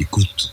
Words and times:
Écoute. 0.00 0.50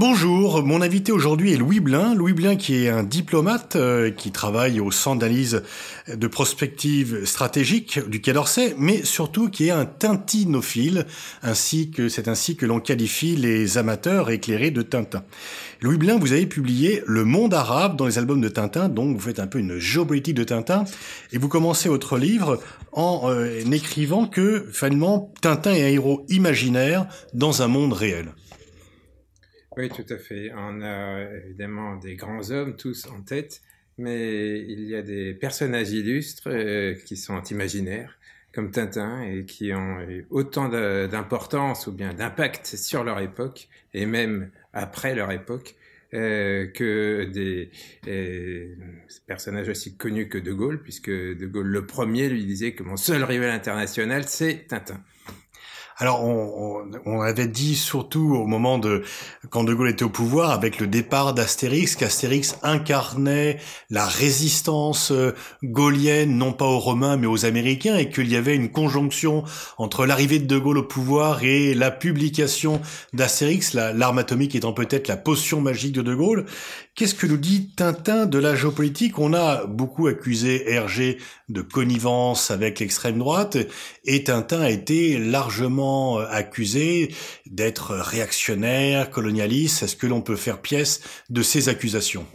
Bonjour, 0.00 0.64
mon 0.64 0.80
invité 0.80 1.12
aujourd'hui 1.12 1.52
est 1.52 1.58
Louis 1.58 1.78
Blin. 1.78 2.14
Louis 2.14 2.32
Blin 2.32 2.56
qui 2.56 2.86
est 2.86 2.88
un 2.88 3.02
diplomate 3.02 3.76
euh, 3.76 4.10
qui 4.10 4.32
travaille 4.32 4.80
au 4.80 4.90
centre 4.90 5.18
d'analyse 5.18 5.62
de 6.08 6.26
prospective 6.26 7.26
stratégique 7.26 8.00
du 8.08 8.22
Quai 8.22 8.32
d'Orsay, 8.32 8.74
mais 8.78 9.04
surtout 9.04 9.50
qui 9.50 9.66
est 9.66 9.72
un 9.72 9.84
tintinophile, 9.84 11.04
ainsi 11.42 11.90
que 11.90 12.08
c'est 12.08 12.28
ainsi 12.28 12.56
que 12.56 12.64
l'on 12.64 12.80
qualifie 12.80 13.36
les 13.36 13.76
amateurs 13.76 14.30
éclairés 14.30 14.70
de 14.70 14.80
Tintin. 14.80 15.22
Louis 15.82 15.98
Blin, 15.98 16.16
vous 16.18 16.32
avez 16.32 16.46
publié 16.46 17.02
Le 17.06 17.26
Monde 17.26 17.52
arabe 17.52 17.96
dans 17.96 18.06
les 18.06 18.16
albums 18.16 18.40
de 18.40 18.48
Tintin, 18.48 18.88
donc 18.88 19.14
vous 19.14 19.22
faites 19.22 19.38
un 19.38 19.46
peu 19.46 19.58
une 19.58 19.78
géopolitique 19.78 20.34
de 20.34 20.44
Tintin, 20.44 20.84
et 21.30 21.36
vous 21.36 21.48
commencez 21.48 21.90
votre 21.90 22.16
livre 22.16 22.58
en 22.92 23.28
euh, 23.28 23.60
écrivant 23.70 24.26
que 24.26 24.66
finalement 24.72 25.30
Tintin 25.42 25.74
est 25.74 25.84
un 25.84 25.88
héros 25.88 26.24
imaginaire 26.30 27.06
dans 27.34 27.60
un 27.60 27.68
monde 27.68 27.92
réel. 27.92 28.32
Oui, 29.76 29.88
tout 29.88 30.06
à 30.08 30.18
fait. 30.18 30.50
On 30.56 30.82
a 30.82 31.22
évidemment 31.44 31.96
des 31.96 32.16
grands 32.16 32.50
hommes 32.50 32.76
tous 32.76 33.06
en 33.06 33.22
tête, 33.22 33.62
mais 33.98 34.58
il 34.60 34.82
y 34.82 34.96
a 34.96 35.02
des 35.02 35.32
personnages 35.32 35.92
illustres 35.92 36.48
euh, 36.48 36.94
qui 37.04 37.16
sont 37.16 37.40
imaginaires, 37.44 38.18
comme 38.52 38.72
Tintin, 38.72 39.22
et 39.22 39.44
qui 39.44 39.72
ont 39.72 40.00
eu 40.00 40.26
autant 40.30 40.68
d'importance 40.68 41.86
ou 41.86 41.92
bien 41.92 42.12
d'impact 42.12 42.66
sur 42.66 43.04
leur 43.04 43.20
époque, 43.20 43.68
et 43.94 44.06
même 44.06 44.50
après 44.72 45.14
leur 45.14 45.30
époque, 45.30 45.76
euh, 46.12 46.66
que 46.66 47.24
des 47.26 47.70
euh, 48.08 48.74
personnages 49.28 49.68
aussi 49.68 49.96
connus 49.96 50.28
que 50.28 50.38
De 50.38 50.52
Gaulle, 50.52 50.82
puisque 50.82 51.10
De 51.10 51.46
Gaulle 51.46 51.68
le 51.68 51.86
premier 51.86 52.28
lui 52.28 52.44
disait 52.44 52.72
que 52.72 52.82
mon 52.82 52.96
seul 52.96 53.22
rival 53.22 53.50
international, 53.50 54.24
c'est 54.26 54.66
Tintin. 54.66 55.00
Alors, 56.02 56.24
on, 56.24 56.90
on, 57.04 57.20
avait 57.20 57.46
dit 57.46 57.76
surtout 57.76 58.34
au 58.34 58.46
moment 58.46 58.78
de 58.78 59.02
quand 59.50 59.64
De 59.64 59.74
Gaulle 59.74 59.90
était 59.90 60.02
au 60.02 60.08
pouvoir, 60.08 60.50
avec 60.50 60.80
le 60.80 60.86
départ 60.86 61.34
d'Astérix, 61.34 61.94
qu'Astérix 61.94 62.56
incarnait 62.62 63.58
la 63.90 64.06
résistance 64.06 65.12
euh, 65.12 65.34
gaulienne, 65.62 66.38
non 66.38 66.54
pas 66.54 66.64
aux 66.64 66.78
Romains 66.78 67.18
mais 67.18 67.26
aux 67.26 67.44
Américains, 67.44 67.96
et 67.98 68.08
qu'il 68.08 68.32
y 68.32 68.36
avait 68.36 68.56
une 68.56 68.70
conjonction 68.70 69.44
entre 69.76 70.06
l'arrivée 70.06 70.38
de 70.38 70.46
De 70.46 70.56
Gaulle 70.56 70.78
au 70.78 70.84
pouvoir 70.84 71.44
et 71.44 71.74
la 71.74 71.90
publication 71.90 72.80
d'Astérix, 73.12 73.74
l'arme 73.74 74.18
atomique 74.18 74.54
étant 74.54 74.72
peut-être 74.72 75.06
la 75.06 75.18
potion 75.18 75.60
magique 75.60 75.92
de 75.92 76.02
De 76.02 76.14
Gaulle. 76.14 76.46
Qu'est-ce 76.94 77.14
que 77.14 77.26
nous 77.26 77.36
dit 77.36 77.72
Tintin 77.76 78.24
de 78.24 78.38
la 78.38 78.56
géopolitique? 78.56 79.18
On 79.18 79.34
a 79.34 79.66
beaucoup 79.66 80.06
accusé 80.06 80.72
Hergé 80.72 81.18
de 81.50 81.60
connivence 81.60 82.50
avec 82.50 82.80
l'extrême 82.80 83.18
droite, 83.18 83.58
et 84.04 84.24
Tintin 84.24 84.62
a 84.62 84.70
été 84.70 85.18
largement 85.18 85.89
euh, 85.90 86.26
accusé 86.30 87.14
d'être 87.46 87.94
réactionnaire, 87.94 89.10
colonialiste. 89.10 89.82
Est-ce 89.82 89.96
que 89.96 90.06
l'on 90.06 90.22
peut 90.22 90.36
faire 90.36 90.60
pièce 90.60 91.02
de 91.28 91.42
ces 91.42 91.68
accusations? 91.68 92.26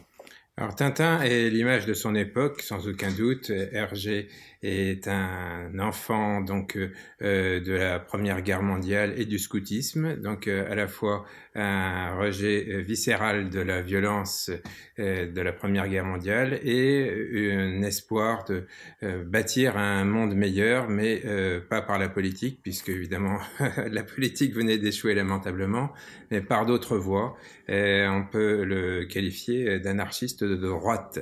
Alors 0.58 0.74
Tintin 0.76 1.22
est 1.22 1.50
l'image 1.50 1.86
de 1.86 1.94
son 1.94 2.16
époque, 2.16 2.62
sans 2.62 2.88
aucun 2.88 3.12
doute. 3.12 3.50
Hergé 3.50 4.30
est 4.62 5.08
un 5.08 5.78
enfant 5.80 6.42
donc 6.42 6.78
euh, 6.78 7.60
de 7.60 7.74
la 7.74 8.00
Première 8.00 8.42
Guerre 8.42 8.64
mondiale 8.64 9.14
et 9.18 9.26
du 9.26 9.40
scoutisme, 9.40 10.16
donc 10.18 10.48
euh, 10.48 10.72
à 10.72 10.76
la 10.76 10.88
fois 10.88 11.26
un 11.56 12.16
rejet 12.16 12.66
euh, 12.70 12.82
viscéral 12.82 13.50
de 13.50 13.62
la 13.62 13.82
violence 13.82 14.52
euh, 15.00 15.32
de 15.32 15.42
la 15.42 15.54
Première 15.54 15.88
Guerre 15.88 16.06
mondiale 16.06 16.60
et 16.64 17.54
un 17.54 17.82
espoir 17.82 18.44
de 18.46 18.66
euh, 19.04 19.24
bâtir 19.24 19.78
un 19.78 20.04
monde 20.04 20.36
meilleur, 20.36 20.90
mais 20.90 21.24
pas 21.70 21.82
par 21.82 21.98
la 21.98 22.10
politique, 22.10 22.60
puisque 22.62 22.90
évidemment 22.90 23.40
la 23.90 24.04
politique 24.04 24.54
venait 24.54 24.78
d'échouer 24.78 25.16
lamentablement, 25.16 25.92
mais 26.30 26.42
par 26.42 26.66
d'autres 26.66 26.98
voies. 26.98 27.38
on 27.70 28.26
peut 28.30 28.64
le 28.64 29.06
qualifier 29.06 29.80
d'anarchiste 29.80 30.44
de 30.44 30.56
droite. 30.56 31.20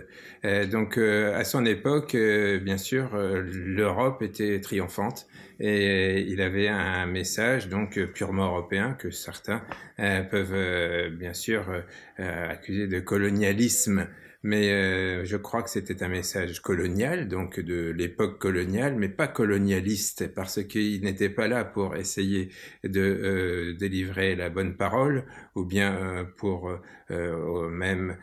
donc 0.71 0.97
à 0.97 1.43
son 1.43 1.65
époque, 1.65 2.15
bien 2.15 2.77
sûr, 2.77 3.09
l'Europe 3.33 4.21
était 4.21 4.59
triomphante 4.61 5.27
et 5.59 6.21
il 6.21 6.41
avait 6.41 6.67
un 6.67 7.05
message 7.05 7.69
donc 7.69 7.99
purement 8.13 8.47
européen 8.47 8.93
que 8.93 9.11
certains 9.11 9.61
euh, 9.99 10.23
peuvent 10.23 10.53
euh, 10.53 11.09
bien 11.09 11.33
sûr 11.33 11.65
euh, 12.19 12.49
accuser 12.49 12.87
de 12.87 12.99
colonialisme. 12.99 14.07
Mais 14.45 15.23
je 15.23 15.37
crois 15.37 15.63
que 15.63 15.69
c'était 15.69 16.03
un 16.03 16.09
message 16.09 16.59
colonial, 16.59 17.29
donc 17.29 17.61
de 17.61 17.91
l'époque 17.91 18.39
coloniale, 18.39 18.93
mais 18.97 19.07
pas 19.07 19.29
colonialiste, 19.29 20.33
parce 20.33 20.61
qu'il 20.65 21.01
n'était 21.05 21.29
pas 21.29 21.47
là 21.47 21.63
pour 21.63 21.95
essayer 21.95 22.49
de 22.83 23.73
délivrer 23.79 24.35
la 24.35 24.49
bonne 24.49 24.75
parole, 24.75 25.23
ou 25.55 25.65
bien 25.65 25.95
euh, 25.95 26.23
pour 26.37 26.71
euh, 27.11 27.69
même 27.69 28.17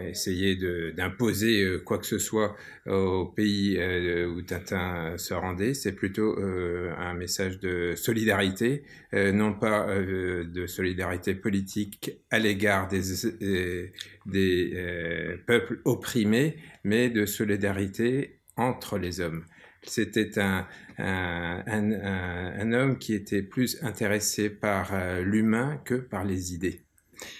essayer 0.00 0.56
d'imposer 0.92 1.78
quoi 1.84 1.98
que 1.98 2.06
ce 2.06 2.18
soit 2.18 2.56
au 2.86 3.26
pays 3.26 3.78
où 4.24 4.42
Tintin 4.42 5.16
se 5.16 5.34
rendait. 5.34 5.74
C'est 5.74 5.92
plutôt 5.92 6.36
un 6.38 7.14
message 7.14 7.60
de 7.60 7.94
solidarité, 7.94 8.82
non 9.12 9.52
pas 9.52 9.86
de 10.00 10.66
solidarité 10.66 11.34
politique 11.34 12.18
à 12.30 12.38
l'égard 12.38 12.88
des, 12.88 13.92
des 14.26 15.36
peuple 15.46 15.80
opprimé, 15.84 16.56
mais 16.82 17.10
de 17.10 17.26
solidarité 17.26 18.40
entre 18.56 18.98
les 18.98 19.20
hommes. 19.20 19.44
C'était 19.82 20.38
un, 20.38 20.66
un, 20.98 21.62
un, 21.66 22.72
homme 22.72 22.98
qui 22.98 23.14
était 23.14 23.42
plus 23.42 23.82
intéressé 23.82 24.50
par 24.50 24.90
euh, 24.92 25.22
l'humain 25.22 25.80
que 25.84 25.94
par 25.94 26.24
les 26.24 26.52
idées. 26.54 26.82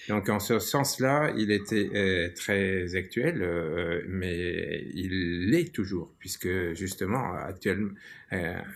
Donc 0.08 0.28
en 0.28 0.40
ce 0.40 0.58
sens-là, 0.58 1.32
il 1.38 1.50
était 1.50 1.88
euh, 1.94 2.28
très 2.34 2.96
actuel, 2.96 3.42
euh, 3.42 4.02
mais 4.08 4.84
il 4.94 5.48
l'est 5.50 5.72
toujours, 5.72 6.14
puisque 6.18 6.74
justement, 6.74 7.34
actuellement, 7.34 7.92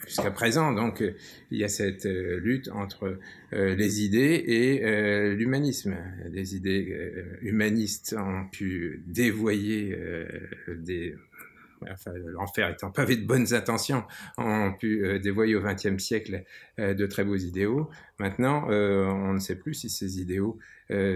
jusqu'à 0.07 0.31
présent, 0.31 0.73
donc 0.73 1.03
il 1.51 1.59
y 1.59 1.65
a 1.65 1.69
cette 1.69 2.07
lutte 2.07 2.69
entre 2.71 3.21
les 3.53 4.03
idées 4.03 4.43
et 4.49 5.35
l'humanisme. 5.37 5.97
Les 6.33 6.57
idées 6.57 6.93
humanistes 7.41 8.17
ont 8.19 8.49
pu 8.49 9.05
dévoyer 9.07 9.97
des 10.67 11.15
enfin, 11.93 12.13
l'enfer 12.15 12.71
étant 12.71 12.91
pavé 12.91 13.17
de 13.17 13.27
bonnes 13.27 13.53
intentions, 13.55 14.05
ont 14.39 14.73
pu 14.73 15.05
euh, 15.05 15.19
dévoyer 15.19 15.55
au 15.57 15.61
XXe 15.61 16.03
siècle 16.03 16.45
euh, 16.79 16.95
de 16.95 17.07
très 17.07 17.25
beaux 17.25 17.37
idéaux. 17.37 17.91
Maintenant, 18.19 18.67
euh, 18.71 19.05
on 19.07 19.33
ne 19.33 19.39
sait 19.39 19.57
plus 19.57 19.75
si 19.75 19.91
ces 19.91 20.21
idéaux 20.21 20.59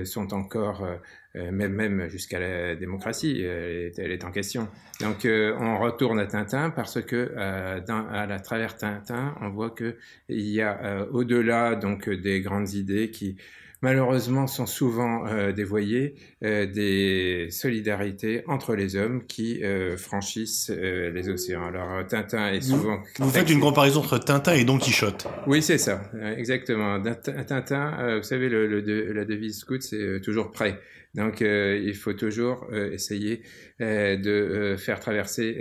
sont 0.05 0.33
encore, 0.33 0.89
même, 1.35 1.75
même 1.75 2.09
jusqu'à 2.09 2.41
la 2.41 2.75
démocratie, 2.75 3.43
elle 3.43 4.11
est, 4.11 4.25
en 4.25 4.31
question. 4.31 4.67
Donc, 5.03 5.27
on 5.27 5.79
retourne 5.79 6.19
à 6.19 6.27
Tintin 6.27 6.71
parce 6.71 7.03
que 7.03 7.37
à 7.37 8.27
la 8.27 8.41
travers 8.41 8.79
Tintin, 8.79 9.35
on 9.43 9.51
voit 9.51 9.69
que 9.69 9.99
il 10.31 10.49
y 10.49 10.63
a 10.63 11.07
au-delà 11.13 11.75
donc 11.75 12.09
des 12.09 12.41
grandes 12.41 12.73
idées 12.73 13.11
qui 13.11 13.37
malheureusement 13.81 14.47
sont 14.47 14.67
souvent 14.67 15.27
euh, 15.27 15.53
dévoyées 15.53 16.15
euh, 16.43 16.67
des 16.67 17.49
solidarités 17.51 18.43
entre 18.47 18.75
les 18.75 18.97
hommes 18.97 19.25
qui 19.27 19.63
euh, 19.63 19.97
franchissent 19.97 20.71
euh, 20.71 21.11
les 21.11 21.29
océans. 21.29 21.67
Alors 21.67 22.07
Tintin 22.07 22.53
est 22.53 22.61
souvent... 22.61 22.99
Vous, 23.19 23.27
vous 23.27 23.31
faites 23.31 23.51
une 23.51 23.61
comparaison 23.61 24.01
entre 24.01 24.19
Tintin 24.19 24.55
et 24.55 24.65
Don 24.65 24.79
Quichotte. 24.79 25.27
Oui, 25.47 25.63
c'est 25.63 25.79
ça, 25.79 26.03
exactement. 26.37 27.01
Tintin, 27.01 28.19
vous 28.19 28.23
savez, 28.23 28.49
le, 28.49 28.67
le, 28.67 29.13
la 29.13 29.25
devise 29.25 29.59
scout, 29.59 29.83
c'est 29.83 30.21
toujours 30.23 30.51
prêt. 30.51 30.79
Donc, 31.15 31.43
euh, 31.43 31.81
il 31.83 31.95
faut 31.95 32.13
toujours 32.13 32.67
euh, 32.71 32.93
essayer 32.93 33.43
euh, 33.81 34.17
de 34.17 34.77
faire 34.77 35.01
traverser 35.01 35.57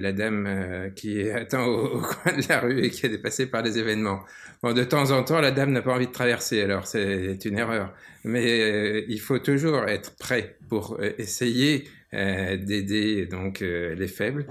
la 0.00 0.12
dame 0.12 0.92
qui 0.96 1.30
attend 1.30 1.64
au, 1.64 1.98
au, 1.98 2.00
coin 2.00 2.32
de 2.36 2.42
la 2.48 2.60
rue 2.60 2.84
et 2.84 2.90
qui 2.90 3.06
est 3.06 3.10
dépassée 3.10 3.46
par 3.46 3.62
les 3.62 3.78
événements. 3.78 4.20
Bon, 4.62 4.72
de 4.72 4.84
temps 4.84 5.10
en 5.10 5.22
temps, 5.22 5.40
la 5.40 5.50
dame 5.50 5.72
n'a 5.72 5.82
pas 5.82 5.94
envie 5.94 6.06
de 6.06 6.12
traverser, 6.12 6.62
alors 6.62 6.86
c'est 6.86 7.44
une 7.44 7.58
erreur. 7.58 7.92
Mais 8.24 9.04
il 9.08 9.20
faut 9.20 9.38
toujours 9.38 9.84
être 9.88 10.16
prêt 10.16 10.56
pour 10.68 11.00
essayer 11.18 11.84
d'aider 12.12 13.26
donc 13.26 13.60
les 13.60 14.08
faibles. 14.08 14.46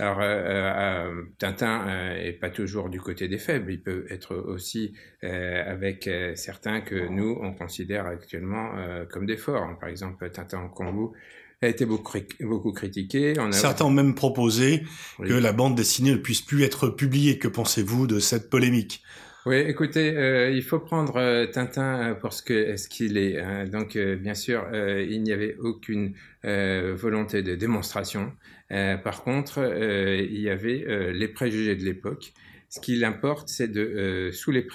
Alors, 0.00 0.20
euh, 0.20 0.24
euh, 0.24 1.22
Tintin 1.36 1.86
euh, 1.86 2.16
est 2.16 2.32
pas 2.32 2.48
toujours 2.48 2.88
du 2.88 2.98
côté 2.98 3.28
des 3.28 3.36
faibles, 3.36 3.70
il 3.70 3.82
peut 3.82 4.06
être 4.08 4.34
aussi 4.34 4.94
avec 5.22 6.08
certains 6.34 6.80
que 6.80 7.08
nous, 7.08 7.38
on 7.42 7.52
considère 7.52 8.06
actuellement 8.06 8.70
comme 9.10 9.26
des 9.26 9.36
forts. 9.36 9.78
Par 9.78 9.90
exemple, 9.90 10.30
Tintin 10.30 10.58
en 10.58 10.68
Congo 10.68 11.12
a 11.60 11.68
été 11.68 11.84
beaucoup, 11.84 12.16
beaucoup 12.40 12.72
critiqué. 12.72 13.34
On 13.38 13.48
a... 13.48 13.52
Certains 13.52 13.84
ont 13.84 13.90
même 13.90 14.14
proposé 14.14 14.84
que 15.18 15.34
la 15.34 15.52
bande 15.52 15.74
dessinée 15.74 16.12
ne 16.12 16.16
puisse 16.16 16.40
plus 16.40 16.62
être 16.62 16.88
publiée. 16.88 17.38
Que 17.38 17.48
pensez-vous 17.48 18.06
de 18.06 18.18
cette 18.18 18.48
polémique? 18.48 19.02
Oui, 19.46 19.56
écoutez, 19.56 20.14
euh, 20.16 20.50
il 20.50 20.62
faut 20.62 20.78
prendre 20.78 21.16
euh, 21.16 21.46
Tintin 21.46 22.14
pour 22.20 22.34
ce 22.34 22.42
que 22.42 22.76
ce 22.76 22.88
qu'il 22.88 23.16
est. 23.16 23.40
Hein. 23.40 23.64
Donc, 23.64 23.96
euh, 23.96 24.16
bien 24.16 24.34
sûr, 24.34 24.66
il 24.72 25.22
n'y 25.22 25.32
avait 25.32 25.56
aucune 25.58 26.14
volonté 26.42 27.42
de 27.42 27.54
démonstration. 27.54 28.32
par 28.68 29.22
contre, 29.24 29.58
il 29.58 30.40
y 30.40 30.48
avait 30.50 31.12
les 31.12 31.28
préjugés 31.28 31.76
de 31.76 31.84
l'époque 31.84 32.32
ce 32.70 32.78
qu'il 32.80 33.04
importe, 33.04 33.48
c'est 33.48 33.66
de 33.66 34.30
sous 34.32 34.52
les 34.52 34.66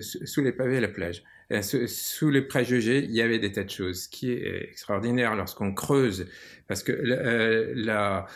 sous 0.00 0.40
les 0.40 0.52
pavés 0.52 0.76
à 0.78 0.80
la 0.80 0.88
plage. 0.88 1.24
Sous 1.62 2.30
les 2.30 2.42
préjugés, 2.42 3.04
il 3.04 3.10
y 3.10 3.20
avait 3.20 3.38
des 3.40 3.52
tas 3.52 3.64
de 3.64 3.70
choses. 3.70 4.04
Ce 4.04 4.08
qui 4.08 4.30
est 4.30 4.70
extraordinaire 4.70 5.34
lorsqu'on 5.34 5.74
creuse, 5.74 6.26
parce 6.68 6.82
que 6.82 6.92
la 6.92 8.26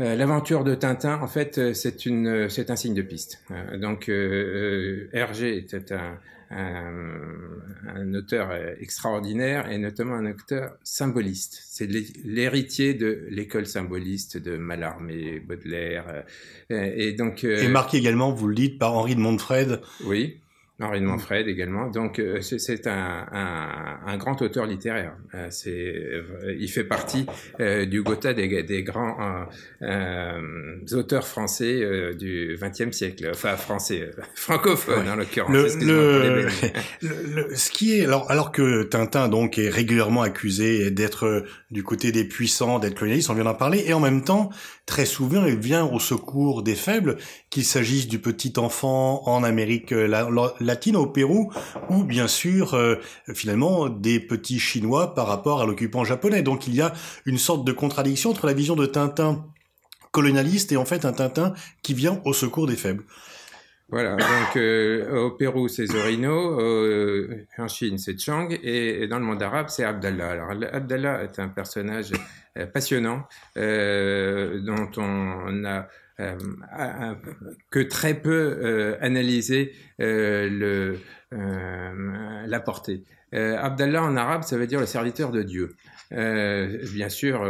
L'aventure 0.00 0.64
de 0.64 0.74
Tintin, 0.74 1.20
en 1.20 1.26
fait, 1.26 1.74
c'est 1.74 2.06
une, 2.06 2.48
c'est 2.48 2.70
un 2.70 2.76
signe 2.76 2.94
de 2.94 3.02
piste. 3.02 3.42
Donc, 3.78 4.08
Hergé 4.08 5.56
était 5.58 5.92
un, 5.92 6.18
un, 6.50 8.14
auteur 8.14 8.50
extraordinaire 8.80 9.70
et 9.70 9.78
notamment 9.78 10.14
un 10.14 10.26
auteur 10.26 10.72
symboliste. 10.82 11.62
C'est 11.66 11.86
l'héritier 12.24 12.94
de 12.94 13.26
l'école 13.30 13.66
symboliste 13.66 14.36
de 14.36 14.56
Mallarmé, 14.56 15.40
Baudelaire. 15.40 16.24
Euh, 16.70 16.92
et 16.94 17.12
donc. 17.12 17.44
Euh, 17.44 17.62
et 17.62 17.68
marqué 17.68 17.98
également, 17.98 18.32
vous 18.32 18.48
le 18.48 18.54
dites, 18.54 18.78
par 18.78 18.94
Henri 18.94 19.14
de 19.14 19.20
Montfred. 19.20 19.80
Oui. 20.04 20.38
Henri 20.80 21.00
de 21.00 21.04
Manfred 21.04 21.46
également. 21.46 21.88
Donc 21.88 22.18
euh, 22.18 22.40
c'est 22.40 22.86
un, 22.86 23.26
un, 23.32 23.98
un, 24.06 24.16
grand 24.16 24.40
auteur 24.40 24.66
littéraire. 24.66 25.12
Euh, 25.34 25.46
c'est, 25.50 25.70
euh, 25.70 26.56
il 26.58 26.68
fait 26.68 26.84
partie 26.84 27.26
du 27.58 28.02
Gotha 28.02 28.32
des, 28.32 28.62
des 28.62 28.82
grands 28.82 29.46
auteurs 30.92 31.26
français 31.26 32.14
du 32.14 32.58
XXe 32.60 32.96
siècle, 32.96 33.30
enfin 33.30 33.56
français, 33.56 34.10
francophone 34.34 35.08
en 35.08 35.16
l'occurrence. 35.16 35.50
Le, 35.80 36.46
le, 37.02 37.54
ce 37.54 37.70
qui 37.70 37.98
est 37.98 38.04
alors, 38.04 38.30
alors 38.30 38.52
que 38.52 38.82
Tintin 38.84 39.28
donc 39.28 39.58
est 39.58 39.68
régulièrement 39.68 40.22
accusé 40.22 40.90
d'être 40.90 41.44
du 41.70 41.82
côté 41.82 42.12
des 42.12 42.24
puissants, 42.24 42.78
d'être 42.78 42.94
colonialiste, 42.94 43.30
on 43.30 43.34
vient 43.34 43.44
d'en 43.44 43.54
parler, 43.54 43.84
et 43.86 43.92
en 43.92 44.00
même 44.00 44.22
temps 44.22 44.50
très 44.90 45.06
souvent 45.06 45.46
il 45.46 45.56
vient 45.56 45.84
au 45.84 46.00
secours 46.00 46.64
des 46.64 46.74
faibles, 46.74 47.16
qu'il 47.48 47.64
s'agisse 47.64 48.08
du 48.08 48.18
petit 48.18 48.54
enfant 48.56 49.22
en 49.28 49.44
Amérique 49.44 49.94
latine, 50.58 50.96
au 50.96 51.06
Pérou, 51.06 51.52
ou 51.90 52.02
bien 52.02 52.26
sûr 52.26 52.74
euh, 52.74 52.96
finalement 53.32 53.88
des 53.88 54.18
petits 54.18 54.58
Chinois 54.58 55.14
par 55.14 55.28
rapport 55.28 55.62
à 55.62 55.64
l'occupant 55.64 56.02
japonais. 56.02 56.42
Donc 56.42 56.66
il 56.66 56.74
y 56.74 56.80
a 56.80 56.92
une 57.24 57.38
sorte 57.38 57.64
de 57.64 57.70
contradiction 57.70 58.30
entre 58.30 58.46
la 58.46 58.52
vision 58.52 58.74
de 58.74 58.84
Tintin 58.84 59.46
colonialiste 60.10 60.72
et 60.72 60.76
en 60.76 60.84
fait 60.84 61.04
un 61.04 61.12
Tintin 61.12 61.54
qui 61.82 61.94
vient 61.94 62.20
au 62.24 62.32
secours 62.32 62.66
des 62.66 62.76
faibles. 62.76 63.04
Voilà, 63.90 64.16
donc 64.16 64.56
euh, 64.56 65.24
au 65.24 65.30
Pérou 65.30 65.68
c'est 65.68 65.86
Zorino, 65.86 66.60
euh, 66.60 67.46
en 67.58 67.68
Chine 67.68 67.98
c'est 67.98 68.18
Chang 68.18 68.48
et, 68.50 69.06
dans 69.06 69.20
le 69.20 69.24
monde 69.24 69.42
arabe 69.42 69.66
c'est 69.68 69.84
Abdallah. 69.84 70.30
Alors 70.30 70.50
Abdallah 70.72 71.22
est 71.22 71.38
un 71.38 71.48
personnage 71.48 72.10
passionnant 72.72 73.26
dont 73.56 74.90
on 74.96 75.64
a 75.64 75.88
euh, 76.20 77.14
que 77.70 77.80
très 77.80 78.14
peu 78.14 78.58
euh, 78.62 78.96
analysé 79.00 79.72
euh, 80.00 80.50
le, 80.50 80.98
la 82.46 82.60
portée. 82.60 83.04
Abdallah 83.32 84.02
en 84.02 84.16
arabe, 84.16 84.42
ça 84.42 84.58
veut 84.58 84.66
dire 84.66 84.80
le 84.80 84.86
serviteur 84.86 85.30
de 85.30 85.42
Dieu. 85.44 85.76
bien 86.10 87.08
sûr, 87.08 87.46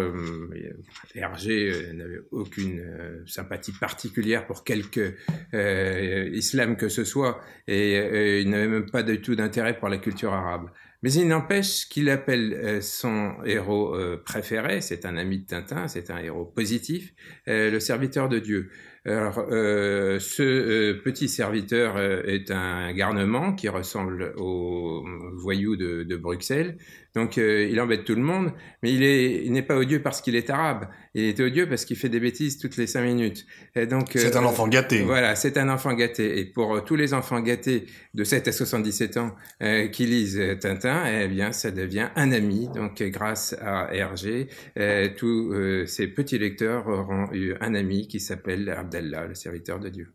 Hergé 1.14 1.72
n'avait 1.94 2.20
aucune 2.32 3.24
sympathie 3.26 3.72
particulière 3.72 4.46
pour 4.46 4.62
quelque 4.62 5.14
islam 6.34 6.76
que 6.76 6.90
ce 6.90 7.02
soit, 7.02 7.40
et 7.66 8.42
il 8.42 8.50
n'avait 8.50 8.68
même 8.68 8.90
pas 8.90 9.02
du 9.02 9.22
tout 9.22 9.34
d'intérêt 9.34 9.78
pour 9.78 9.88
la 9.88 9.96
culture 9.96 10.34
arabe. 10.34 10.68
Mais 11.02 11.12
il 11.12 11.26
n'empêche 11.28 11.88
qu'il 11.88 12.10
appelle 12.10 12.52
euh, 12.52 12.80
son 12.80 13.34
héros 13.44 13.94
euh, 13.94 14.22
préféré, 14.22 14.80
c'est 14.80 15.06
un 15.06 15.16
ami 15.16 15.38
de 15.38 15.46
Tintin, 15.46 15.88
c'est 15.88 16.10
un 16.10 16.18
héros 16.18 16.44
positif, 16.44 17.14
euh, 17.48 17.70
le 17.70 17.80
serviteur 17.80 18.28
de 18.28 18.38
Dieu. 18.38 18.70
Alors, 19.06 19.46
euh, 19.50 20.18
ce 20.18 20.42
euh, 20.42 21.00
petit 21.02 21.28
serviteur 21.30 21.96
euh, 21.96 22.22
est 22.24 22.50
un 22.50 22.92
garnement 22.92 23.54
qui 23.54 23.70
ressemble 23.70 24.34
au 24.36 25.02
voyou 25.36 25.74
de, 25.76 26.02
de 26.02 26.16
Bruxelles. 26.16 26.76
Donc, 27.14 27.38
il 27.38 27.80
embête 27.80 28.04
tout 28.04 28.14
le 28.14 28.22
monde, 28.22 28.52
mais 28.84 28.92
il 28.92 29.50
n'est 29.50 29.62
pas 29.62 29.76
odieux 29.76 30.00
parce 30.00 30.20
qu'il 30.20 30.36
est 30.36 30.48
arabe. 30.48 30.86
Il 31.14 31.24
est 31.24 31.40
odieux 31.40 31.68
parce 31.68 31.84
qu'il 31.84 31.96
fait 31.96 32.08
des 32.08 32.20
bêtises 32.20 32.56
toutes 32.58 32.76
les 32.76 32.86
cinq 32.86 33.02
minutes. 33.02 33.46
Et 33.74 33.86
donc, 33.86 34.10
c'est 34.14 34.36
un 34.36 34.44
enfant 34.44 34.68
gâté. 34.68 35.02
Voilà, 35.02 35.34
c'est 35.34 35.58
un 35.58 35.68
enfant 35.70 35.92
gâté. 35.94 36.38
Et 36.38 36.44
pour 36.44 36.84
tous 36.84 36.94
les 36.94 37.12
enfants 37.12 37.40
gâtés 37.40 37.86
de 38.14 38.22
7 38.22 38.46
à 38.46 38.52
77 38.52 39.16
ans 39.16 39.34
qui 39.90 40.06
lisent 40.06 40.40
Tintin, 40.60 40.89
eh 41.06 41.28
bien, 41.28 41.52
ça 41.52 41.70
devient 41.70 42.08
un 42.16 42.32
ami. 42.32 42.68
Donc, 42.74 43.02
grâce 43.02 43.54
à 43.60 43.94
Hergé, 43.94 44.48
tous 45.16 45.54
ces 45.86 46.08
petits 46.08 46.38
lecteurs 46.38 46.86
auront 46.86 47.28
eu 47.32 47.54
un 47.60 47.74
ami 47.74 48.08
qui 48.08 48.20
s'appelle 48.20 48.68
Abdallah, 48.68 49.26
le 49.26 49.34
serviteur 49.34 49.78
de 49.78 49.88
Dieu. 49.88 50.12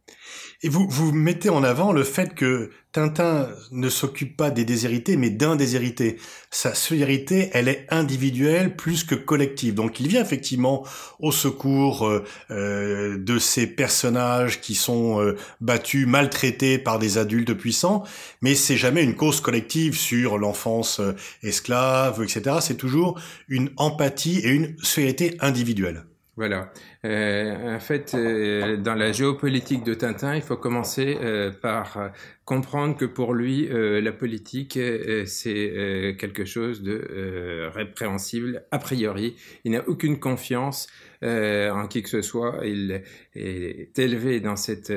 Et 0.62 0.70
vous, 0.70 0.88
vous 0.90 1.12
mettez 1.12 1.50
en 1.50 1.64
avant 1.64 1.92
le 1.92 2.04
fait 2.04 2.34
que 2.34 2.72
Tintin 2.96 3.50
ne 3.72 3.90
s'occupe 3.90 4.38
pas 4.38 4.52
des 4.52 4.64
déshérités, 4.64 5.18
mais 5.18 5.30
d'un 5.30 5.58
déshérité. 5.58 6.18
Sa 6.50 6.74
solidarité, 6.74 7.50
elle 7.52 7.68
est 7.68 7.88
individuelle 7.90 8.78
plus 8.78 9.04
que 9.04 9.16
collective. 9.16 9.74
Donc 9.74 10.00
il 10.00 10.08
vient 10.08 10.22
effectivement 10.22 10.88
au 11.20 11.34
secours 11.34 12.08
euh, 12.08 12.24
euh, 12.52 13.18
de 13.18 13.38
ces 13.38 13.68
personnages 13.68 14.62
qui 14.62 14.76
sont 14.76 15.20
euh, 15.20 15.36
battus, 15.60 16.08
maltraités 16.08 16.78
par 16.78 16.98
des 16.98 17.18
adultes 17.18 17.54
puissants, 17.54 18.06
mais 18.42 18.56
c'est 18.56 18.78
jamais 18.78 19.04
une 19.04 19.18
cause 19.18 19.42
collective 19.42 19.98
sur 19.98 20.38
l'enfance 20.38 21.02
esclave, 21.44 22.24
etc. 22.24 22.60
C'est 22.62 22.78
toujours 22.78 23.20
une 23.50 23.72
empathie 23.76 24.40
et 24.40 24.52
une 24.52 24.74
solidarité 24.82 25.36
individuelle. 25.42 26.06
Voilà. 26.38 26.72
Euh, 27.06 27.76
en 27.76 27.80
fait, 27.80 28.14
euh, 28.16 28.78
dans 28.78 28.96
la 28.96 29.12
géopolitique 29.12 29.84
de 29.84 29.94
Tintin, 29.94 30.36
il 30.36 30.42
faut 30.42 30.58
commencer 30.58 31.18
euh, 31.22 31.52
par 31.52 32.12
comprendre 32.46 32.98
que 32.98 33.06
pour 33.06 33.34
lui, 33.34 33.68
la 33.72 34.12
politique, 34.12 34.80
c'est 35.26 36.16
quelque 36.20 36.46
chose 36.46 36.84
de 36.84 37.68
répréhensible 37.74 38.64
a 38.70 38.78
priori. 38.78 39.36
Il 39.64 39.72
n'a 39.72 39.88
aucune 39.90 40.20
confiance 40.20 40.88
en 41.24 41.88
qui 41.88 42.04
que 42.04 42.10
ce 42.10 42.22
soit. 42.22 42.60
Il 42.64 43.02
est 43.34 43.98
élevé 43.98 44.42
dans 44.42 44.58
cette 44.58 44.94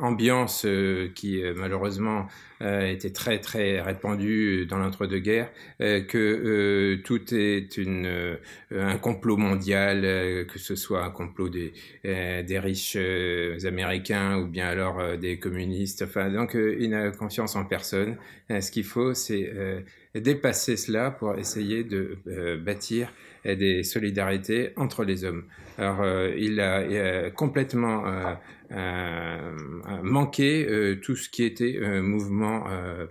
ambiance 0.00 0.66
qui, 1.14 1.42
malheureusement, 1.54 2.26
était 2.62 3.12
très, 3.12 3.38
très 3.38 3.82
répandue 3.82 4.64
dans 4.64 4.78
l'entre-deux-guerres, 4.78 5.50
que 5.78 6.94
tout 7.04 7.34
est 7.34 7.78
un 8.74 8.96
complot 8.96 9.36
mondial 9.36 10.06
que 10.48 10.58
ce 10.58 10.76
soit 10.76 11.04
un 11.04 11.10
complot 11.10 11.48
des, 11.48 11.72
euh, 12.04 12.42
riches 12.60 12.96
euh, 12.96 13.58
américains 13.64 14.38
ou 14.38 14.46
bien 14.46 14.66
alors 14.66 15.16
des 15.18 15.38
communistes. 15.38 16.02
Enfin, 16.02 16.30
donc 16.30 16.54
il 16.54 16.90
n'a 16.90 17.10
confiance 17.10 17.56
en 17.56 17.64
personne. 17.64 18.16
ce 18.48 18.70
qu'il 18.70 18.84
faut, 18.84 19.14
c'est 19.14 19.52
dépasser 20.14 20.76
cela 20.76 21.10
pour 21.10 21.38
essayer 21.38 21.84
de 21.84 22.18
bâtir 22.56 23.12
des 23.44 23.82
solidarités 23.82 24.72
entre 24.76 25.04
les 25.04 25.24
hommes. 25.24 25.44
Alors, 25.78 26.04
il, 26.36 26.60
a, 26.60 27.30
complètement 27.30 28.04
manqué 30.02 30.96
tout 31.02 31.16
ce 31.16 31.28
qui 31.28 31.44
était 31.44 31.78
mouvement 32.00 32.64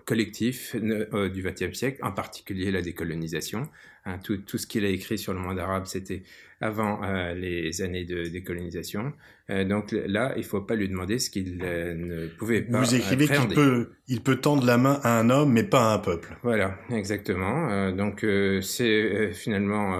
collectif 0.05 0.75
du 0.75 1.43
XXe 1.43 1.77
siècle, 1.77 1.99
en 2.03 2.11
particulier 2.11 2.71
la 2.71 2.81
décolonisation. 2.81 3.69
Hein, 4.07 4.19
tout, 4.19 4.57
ce 4.59 4.67
qu'il 4.67 4.85
a 4.85 4.89
écrit 4.89 5.17
sur 5.17 5.33
le 5.33 5.39
monde 5.39 5.57
arabe, 5.57 5.85
c'était 5.87 6.21
avant 6.61 7.03
euh, 7.03 7.33
les 7.33 7.81
années 7.81 8.05
de 8.05 8.23
décolonisation. 8.25 9.13
Euh, 9.49 9.63
donc 9.63 9.91
là, 9.91 10.33
il 10.37 10.43
faut 10.43 10.61
pas 10.61 10.75
lui 10.75 10.89
demander 10.89 11.19
ce 11.19 11.29
qu'il 11.29 11.59
euh, 11.61 11.93
ne 11.93 12.27
pouvait 12.27 12.61
pas. 12.61 12.79
Vous 12.79 12.95
écrivez 12.95 13.27
qu'il 13.27 13.47
peut, 13.49 13.91
il 14.07 14.21
peut 14.21 14.37
tendre 14.37 14.65
la 14.65 14.77
main 14.77 14.99
à 15.03 15.19
un 15.19 15.29
homme, 15.29 15.51
mais 15.51 15.63
pas 15.63 15.91
à 15.91 15.95
un 15.95 15.99
peuple. 15.99 16.35
Voilà, 16.43 16.77
exactement. 16.89 17.91
donc 17.91 18.25
c'est 18.61 19.31
finalement 19.33 19.99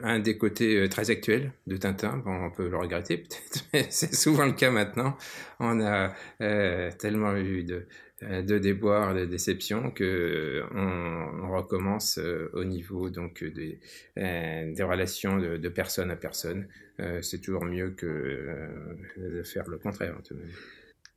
un 0.00 0.18
des 0.18 0.36
côtés 0.36 0.88
très 0.88 1.10
actuels 1.10 1.52
de 1.66 1.76
Tintin. 1.76 2.22
Bon, 2.24 2.46
on 2.46 2.50
peut 2.50 2.68
le 2.68 2.76
regretter 2.76 3.16
peut-être, 3.18 3.64
mais 3.72 3.86
c'est 3.90 4.14
souvent 4.14 4.46
le 4.46 4.52
cas 4.52 4.70
maintenant. 4.70 5.16
On 5.60 5.80
a 5.80 6.12
tellement 6.98 7.36
eu 7.36 7.62
de 7.62 7.86
de 8.22 8.58
déboires, 8.58 9.14
de 9.14 9.24
déceptions, 9.26 9.90
que 9.90 10.62
on, 10.74 11.50
recommence 11.56 12.18
euh, 12.18 12.50
au 12.52 12.64
niveau 12.64 13.08
donc 13.08 13.42
des, 13.42 13.78
euh, 14.18 14.74
des 14.74 14.82
relations 14.82 15.38
de, 15.38 15.68
personne 15.68 16.10
à 16.10 16.16
personne. 16.16 16.66
c'est 17.22 17.40
toujours 17.40 17.64
mieux 17.64 17.90
que 17.90 18.68
de 19.16 19.42
faire 19.42 19.68
le 19.68 19.78
contraire. 19.78 20.16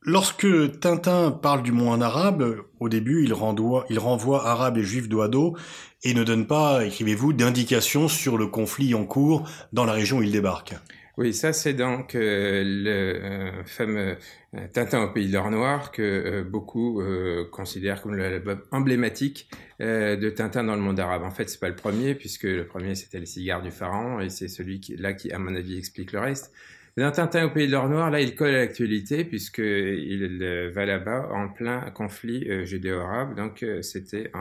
Lorsque 0.01 0.47
Tintin 0.79 1.31
parle 1.31 1.61
du 1.61 1.71
mot 1.71 1.87
en 1.87 1.99
arabe, 1.99 2.63
au 2.79 2.87
début, 2.87 3.23
il 3.23 3.33
renvoie, 3.33 3.85
il 3.89 3.99
renvoie 3.99 4.47
arabes 4.47 4.77
et 4.77 4.83
juifs 4.83 5.09
dos 5.09 5.21
à 5.21 5.27
dos 5.27 5.57
et 6.03 6.13
ne 6.13 6.23
donne 6.23 6.47
pas, 6.47 6.85
écrivez-vous, 6.85 7.33
d'indications 7.33 8.07
sur 8.07 8.37
le 8.37 8.47
conflit 8.47 8.93
en 8.93 9.05
cours 9.05 9.49
dans 9.73 9.85
la 9.85 9.93
région 9.93 10.19
où 10.19 10.23
il 10.23 10.31
débarque. 10.31 10.75
Oui, 11.19 11.33
ça 11.33 11.51
c'est 11.51 11.73
donc 11.73 12.15
euh, 12.15 12.63
le 12.65 12.89
euh, 12.89 13.63
fameux 13.65 14.15
euh, 14.55 14.67
Tintin 14.71 15.03
au 15.03 15.09
pays 15.11 15.27
de 15.27 15.33
l'or 15.33 15.51
noir 15.51 15.91
que 15.91 16.43
beaucoup 16.43 17.03
considèrent 17.51 18.01
comme 18.01 18.15
l'album 18.15 18.61
emblématique 18.71 19.49
de 19.81 20.29
Tintin 20.29 20.63
dans 20.63 20.75
le 20.75 20.81
monde 20.81 20.97
arabe. 20.97 21.23
En 21.23 21.29
fait, 21.29 21.49
c'est 21.49 21.59
pas 21.59 21.67
le 21.67 21.75
premier 21.75 22.15
puisque 22.15 22.43
le 22.43 22.65
premier 22.65 22.95
c'était 22.95 23.19
les 23.19 23.25
cigares 23.25 23.61
du 23.61 23.69
pharaon 23.69 24.21
et 24.21 24.29
c'est 24.29 24.47
celui 24.47 24.79
qui 24.79 24.95
là 24.95 25.11
qui 25.11 25.29
à 25.33 25.39
mon 25.39 25.53
avis 25.55 25.77
explique 25.77 26.13
le 26.13 26.19
reste. 26.19 26.53
Dans 26.95 27.11
Tintin 27.11 27.45
au 27.45 27.49
pays 27.49 27.67
de 27.67 27.73
l'or 27.73 27.89
noir, 27.89 28.09
là, 28.11 28.21
il 28.21 28.33
colle 28.33 28.55
à 28.55 28.59
l'actualité 28.59 29.25
puisqu'il 29.25 30.71
va 30.73 30.85
là-bas 30.85 31.27
en 31.33 31.49
plein 31.49 31.81
conflit 31.91 32.65
judéo-arabe, 32.65 33.35
donc 33.35 33.65
c'était 33.81 34.31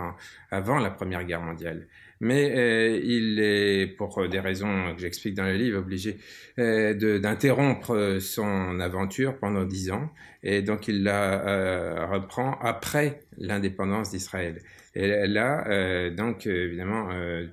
avant 0.52 0.78
la 0.78 0.90
Première 0.90 1.24
Guerre 1.24 1.42
mondiale 1.42 1.88
mais 2.20 2.52
euh, 2.56 3.00
il 3.02 3.40
est, 3.40 3.86
pour 3.86 4.28
des 4.28 4.40
raisons 4.40 4.94
que 4.94 5.00
j'explique 5.00 5.34
dans 5.34 5.44
le 5.44 5.54
livre, 5.54 5.78
obligé 5.78 6.18
euh, 6.58 7.18
d'interrompre 7.18 8.18
son 8.20 8.80
aventure 8.80 9.38
pendant 9.38 9.64
dix 9.64 9.90
ans, 9.90 10.10
et 10.42 10.62
donc 10.62 10.88
il 10.88 11.04
la 11.04 11.46
euh, 11.46 12.06
reprend 12.06 12.58
après 12.60 13.20
l'indépendance 13.36 14.10
d'Israël. 14.10 14.60
Et 14.94 15.06
là, 15.28 15.64
euh, 15.68 16.10
donc 16.10 16.46
évidemment, 16.46 17.10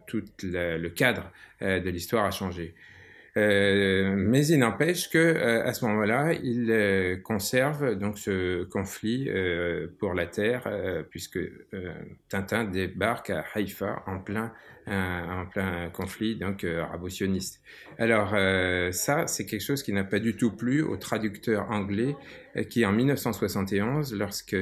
tout 0.08 0.24
le 0.42 0.88
cadre 0.88 1.32
de 1.62 1.90
l'histoire 1.90 2.26
a 2.26 2.32
changé. 2.32 2.74
Euh, 3.38 4.16
mais 4.16 4.48
il 4.48 4.60
n'empêche 4.60 5.10
que 5.10 5.18
euh, 5.18 5.66
à 5.66 5.74
ce 5.74 5.84
moment-là, 5.86 6.32
il 6.42 6.72
euh, 6.72 7.18
conserve 7.18 7.96
donc 7.96 8.18
ce 8.18 8.64
conflit 8.64 9.30
pour 10.00 10.14
la 10.14 10.26
terre, 10.26 10.68
puisque 11.10 11.40
Tintin 12.30 12.64
débarque 12.66 13.30
à 13.30 13.44
Haïfa 13.54 14.04
en 14.08 14.20
plein 14.20 14.54
en 14.88 15.46
plein 15.46 15.90
conflit 15.90 16.36
donc 16.36 16.64
arabo-sioniste. 16.64 17.62
Alors 17.98 18.32
ça, 18.94 19.28
c'est 19.28 19.46
quelque 19.46 19.64
chose 19.64 19.84
qui 19.84 19.94
n'a 19.94 20.04
pas 20.04 20.20
du 20.20 20.36
tout 20.36 20.52
plu 20.52 20.82
au 20.82 20.98
traducteur 20.98 21.72
anglais 21.72 22.16
qui 22.70 22.86
en 22.86 22.94
1971, 22.94 24.14
lorsque 24.14 24.56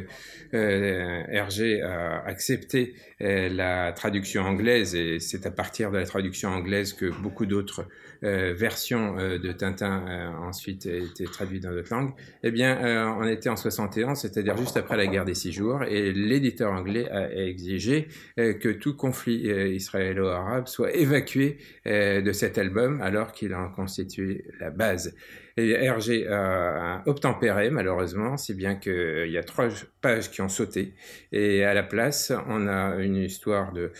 Hergé 0.51 1.81
a 1.81 2.23
accepté 2.25 2.95
la 3.19 3.91
traduction 3.93 4.43
anglaise, 4.43 4.95
et 4.95 5.19
c'est 5.19 5.45
à 5.45 5.51
partir 5.51 5.91
de 5.91 5.97
la 5.97 6.05
traduction 6.05 6.49
anglaise 6.49 6.93
que 6.93 7.11
beaucoup 7.21 7.45
d'autres 7.45 7.87
euh, 8.23 8.53
version 8.55 9.17
euh, 9.17 9.37
de 9.37 9.51
Tintin 9.51 10.05
euh, 10.07 10.47
ensuite 10.47 10.85
a 10.85 10.95
été 10.95 11.25
traduite 11.25 11.63
dans 11.63 11.71
d'autres 11.71 11.93
langues, 11.93 12.13
eh 12.43 12.51
bien, 12.51 13.17
on 13.19 13.27
était 13.27 13.49
en 13.49 13.57
71, 13.57 14.17
c'est-à-dire 14.17 14.55
juste 14.55 14.77
après 14.77 14.95
la 14.95 15.07
guerre 15.07 15.25
des 15.25 15.33
six 15.33 15.51
jours, 15.51 15.83
et 15.83 16.13
l'éditeur 16.13 16.71
anglais 16.71 17.09
a 17.09 17.29
exigé 17.33 18.07
que 18.37 18.69
tout 18.69 18.95
conflit 18.95 19.49
israélo-arabe 20.13 20.67
soit 20.67 20.93
évacué 20.95 21.57
de 21.85 22.31
cet 22.31 22.57
album 22.57 23.01
alors 23.01 23.31
qu'il 23.31 23.53
en 23.55 23.69
constituait 23.69 24.45
la 24.59 24.69
base. 24.69 25.15
Et 25.57 25.71
Hergé 25.71 26.27
a 26.27 27.03
obtempéré, 27.05 27.69
malheureusement, 27.69 28.37
si 28.37 28.53
bien 28.53 28.75
qu'il 28.75 29.29
y 29.29 29.37
a 29.37 29.43
trois 29.43 29.67
pages 30.01 30.31
qui 30.31 30.41
ont 30.41 30.49
sauté. 30.49 30.93
Et 31.31 31.63
à 31.63 31.73
la 31.73 31.83
place, 31.83 32.31
on 32.47 32.67
a 32.67 32.95
une 32.95 33.17
histoire 33.17 33.71
de 33.73 33.91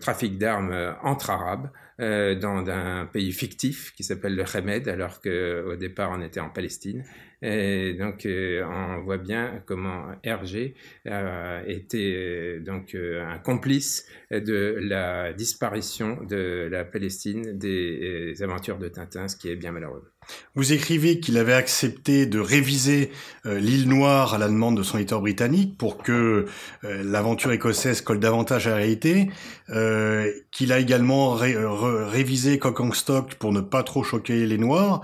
trafic 0.00 0.38
d'armes 0.38 0.94
entre 1.02 1.30
Arabes. 1.30 1.70
Euh, 2.00 2.34
dans 2.34 2.66
un 2.70 3.04
pays 3.04 3.30
fictif 3.30 3.92
qui 3.94 4.04
s'appelle 4.04 4.34
le 4.34 4.44
Hamed, 4.54 4.88
alors 4.88 5.20
qu'au 5.20 5.76
départ 5.76 6.10
on 6.10 6.22
était 6.22 6.40
en 6.40 6.48
Palestine. 6.48 7.04
Et 7.42 7.94
donc 7.94 8.26
euh, 8.26 8.62
on 8.64 9.02
voit 9.02 9.16
bien 9.16 9.62
comment 9.64 10.06
Hergé 10.22 10.74
euh, 11.06 11.62
était 11.66 12.60
donc 12.60 12.94
un 12.94 13.38
complice 13.38 14.06
de 14.30 14.76
la 14.80 15.32
disparition 15.32 16.18
de 16.22 16.68
la 16.70 16.84
Palestine 16.84 17.56
des 17.56 18.42
aventures 18.42 18.78
de 18.78 18.88
Tintin, 18.88 19.28
ce 19.28 19.36
qui 19.36 19.48
est 19.48 19.56
bien 19.56 19.72
malheureux. 19.72 20.10
Vous 20.54 20.72
écrivez 20.72 21.20
qu'il 21.20 21.38
avait 21.38 21.54
accepté 21.54 22.26
de 22.26 22.38
réviser 22.38 23.10
euh, 23.46 23.58
l'île 23.58 23.88
Noire 23.88 24.34
à 24.34 24.38
la 24.38 24.48
demande 24.48 24.76
de 24.76 24.82
son 24.82 24.98
éditeur 24.98 25.20
britannique 25.20 25.78
pour 25.78 25.98
que 25.98 26.46
euh, 26.84 27.02
l'aventure 27.04 27.52
écossaise 27.52 28.00
colle 28.00 28.20
davantage 28.20 28.66
à 28.66 28.70
la 28.70 28.76
réalité, 28.76 29.30
euh, 29.70 30.30
qu'il 30.50 30.72
a 30.72 30.78
également 30.78 31.34
révisé 31.34 32.58
Cock 32.58 32.94
Stock 32.94 33.34
pour 33.36 33.52
ne 33.52 33.60
pas 33.60 33.82
trop 33.82 34.02
choquer 34.02 34.46
les 34.46 34.58
Noirs, 34.58 35.02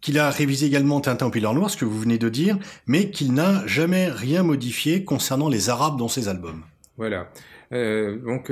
qu'il 0.00 0.18
a 0.18 0.30
révisé 0.30 0.66
également 0.66 1.00
Tintin 1.00 1.26
au 1.26 1.30
Pilar 1.30 1.54
Noir, 1.54 1.70
ce 1.70 1.76
que 1.76 1.84
vous 1.84 1.98
venez 1.98 2.18
de 2.18 2.28
dire, 2.28 2.58
mais 2.86 3.10
qu'il 3.10 3.32
n'a 3.34 3.66
jamais 3.66 4.08
rien 4.08 4.42
modifié 4.42 5.04
concernant 5.04 5.48
les 5.48 5.68
Arabes 5.70 5.98
dans 5.98 6.08
ses 6.08 6.28
albums. 6.28 6.62
Voilà. 6.96 7.30
donc 7.70 8.50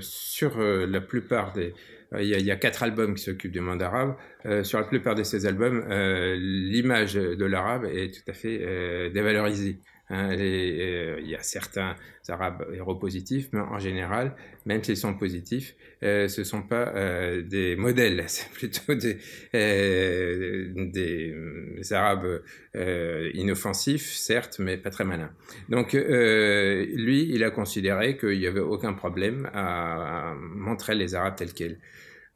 sur 0.00 0.58
la 0.58 1.00
plupart 1.00 1.52
des 1.52 1.72
euh, 2.12 2.22
il 2.22 2.28
y, 2.28 2.50
a, 2.50 2.56
quatre 2.56 2.82
albums 2.82 3.14
qui 3.14 3.22
s'occupent 3.22 3.52
du 3.52 3.60
monde 3.60 3.82
arabe. 3.82 4.16
Euh, 4.44 4.64
sur 4.64 4.78
la 4.78 4.84
plupart 4.84 5.14
de 5.14 5.22
ces 5.22 5.46
albums, 5.46 5.84
euh, 5.90 6.36
l'image 6.38 7.14
de 7.14 7.44
l'arabe 7.44 7.84
est 7.86 8.14
tout 8.14 8.30
à 8.30 8.32
fait 8.32 9.10
dévalorisée. 9.10 9.78
Hein, 10.08 10.34
il 10.34 11.26
y 11.26 11.34
a 11.34 11.42
certains 11.42 11.96
arabes 12.28 12.64
héropositifs, 12.72 13.48
mais 13.52 13.60
en 13.60 13.78
général, 13.78 14.36
même 14.64 14.84
s'ils 14.84 14.96
sont 14.96 15.14
positifs, 15.14 15.74
ce 16.00 16.40
ne 16.40 16.44
sont 16.44 16.62
pas 16.62 16.92
des 17.42 17.74
modèles, 17.76 18.22
c'est 18.28 18.48
plutôt 18.50 18.94
des, 18.94 19.18
arabes 21.92 22.42
inoffensifs, 23.34 24.12
certes, 24.12 24.58
mais 24.60 24.76
pas 24.76 24.90
très 24.90 25.04
malins. 25.04 25.32
Donc, 25.68 25.92
lui, 25.92 27.28
il 27.32 27.42
a 27.42 27.50
considéré 27.50 28.16
qu'il 28.16 28.38
n'y 28.38 28.46
avait 28.46 28.60
aucun 28.60 28.92
problème 28.92 29.50
à 29.52 30.34
montrer 30.38 30.94
les 30.94 31.16
arabes 31.16 31.34
tels 31.36 31.52
quels. 31.52 31.78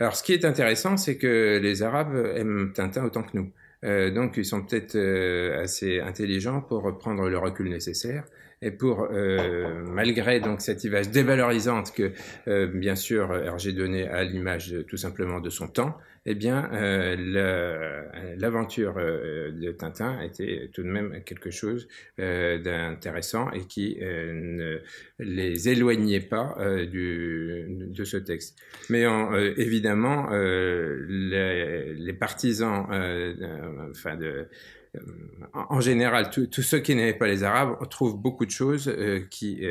Alors, 0.00 0.16
ce 0.16 0.22
qui 0.22 0.32
est 0.32 0.46
intéressant, 0.46 0.96
c'est 0.96 1.18
que 1.18 1.60
les 1.62 1.82
Arabes 1.82 2.32
aiment 2.34 2.72
Tintin 2.72 3.04
autant 3.04 3.22
que 3.22 3.36
nous. 3.36 3.52
Euh, 3.84 4.10
donc, 4.10 4.37
ils 4.37 4.44
sont 4.44 4.62
peut-être 4.62 4.94
euh, 4.96 5.62
assez 5.62 6.00
intelligents 6.00 6.60
pour 6.60 6.99
prendre 6.99 7.28
le 7.28 7.38
recul 7.38 7.68
nécessaire 7.70 8.25
et 8.62 8.71
pour, 8.71 9.09
euh, 9.11 9.83
malgré 9.87 10.40
donc 10.40 10.61
cette 10.61 10.85
image 10.85 11.11
dévalorisante 11.11 11.93
que, 11.95 12.12
euh, 12.47 12.67
bien 12.67 12.95
sûr, 12.95 13.35
Hergé 13.35 13.73
donnait 13.73 14.07
à 14.07 14.23
l'image 14.25 14.75
tout 14.87 14.99
simplement 14.99 15.40
de 15.40 15.49
son 15.49 15.67
temps, 15.69 15.97
eh 16.26 16.35
bien, 16.35 16.69
euh, 16.75 18.37
l'aventure 18.37 18.97
euh, 18.99 19.50
de 19.52 19.73
Tintin 19.73 20.21
était 20.21 20.69
tout 20.73 20.83
de 20.83 20.88
même 20.88 21.23
quelque 21.25 21.50
chose 21.50 21.88
euh, 22.19 22.59
d'intéressant 22.59 23.50
et 23.52 23.61
qui 23.61 23.97
ne 24.00 24.81
les 25.19 25.69
éloignait 25.71 26.21
pas 26.21 26.57
du, 26.90 27.64
de 27.69 28.05
ce 28.05 28.19
texte. 28.19 28.59
Mais 28.90 29.05
évidemment, 29.57 30.29
les, 30.31 31.95
les, 31.95 32.12
partisans, 32.12 32.87
enfin 33.90 34.17
de 34.17 34.47
en 35.52 35.80
général, 35.80 36.30
tous 36.30 36.62
ceux 36.62 36.80
qui 36.80 36.94
n'aimaient 36.94 37.14
pas 37.14 37.26
les 37.26 37.42
Arabes 37.44 37.76
trouvent 37.88 38.16
beaucoup 38.16 38.47
de 38.47 38.50
choses 38.50 38.92
qui 39.30 39.64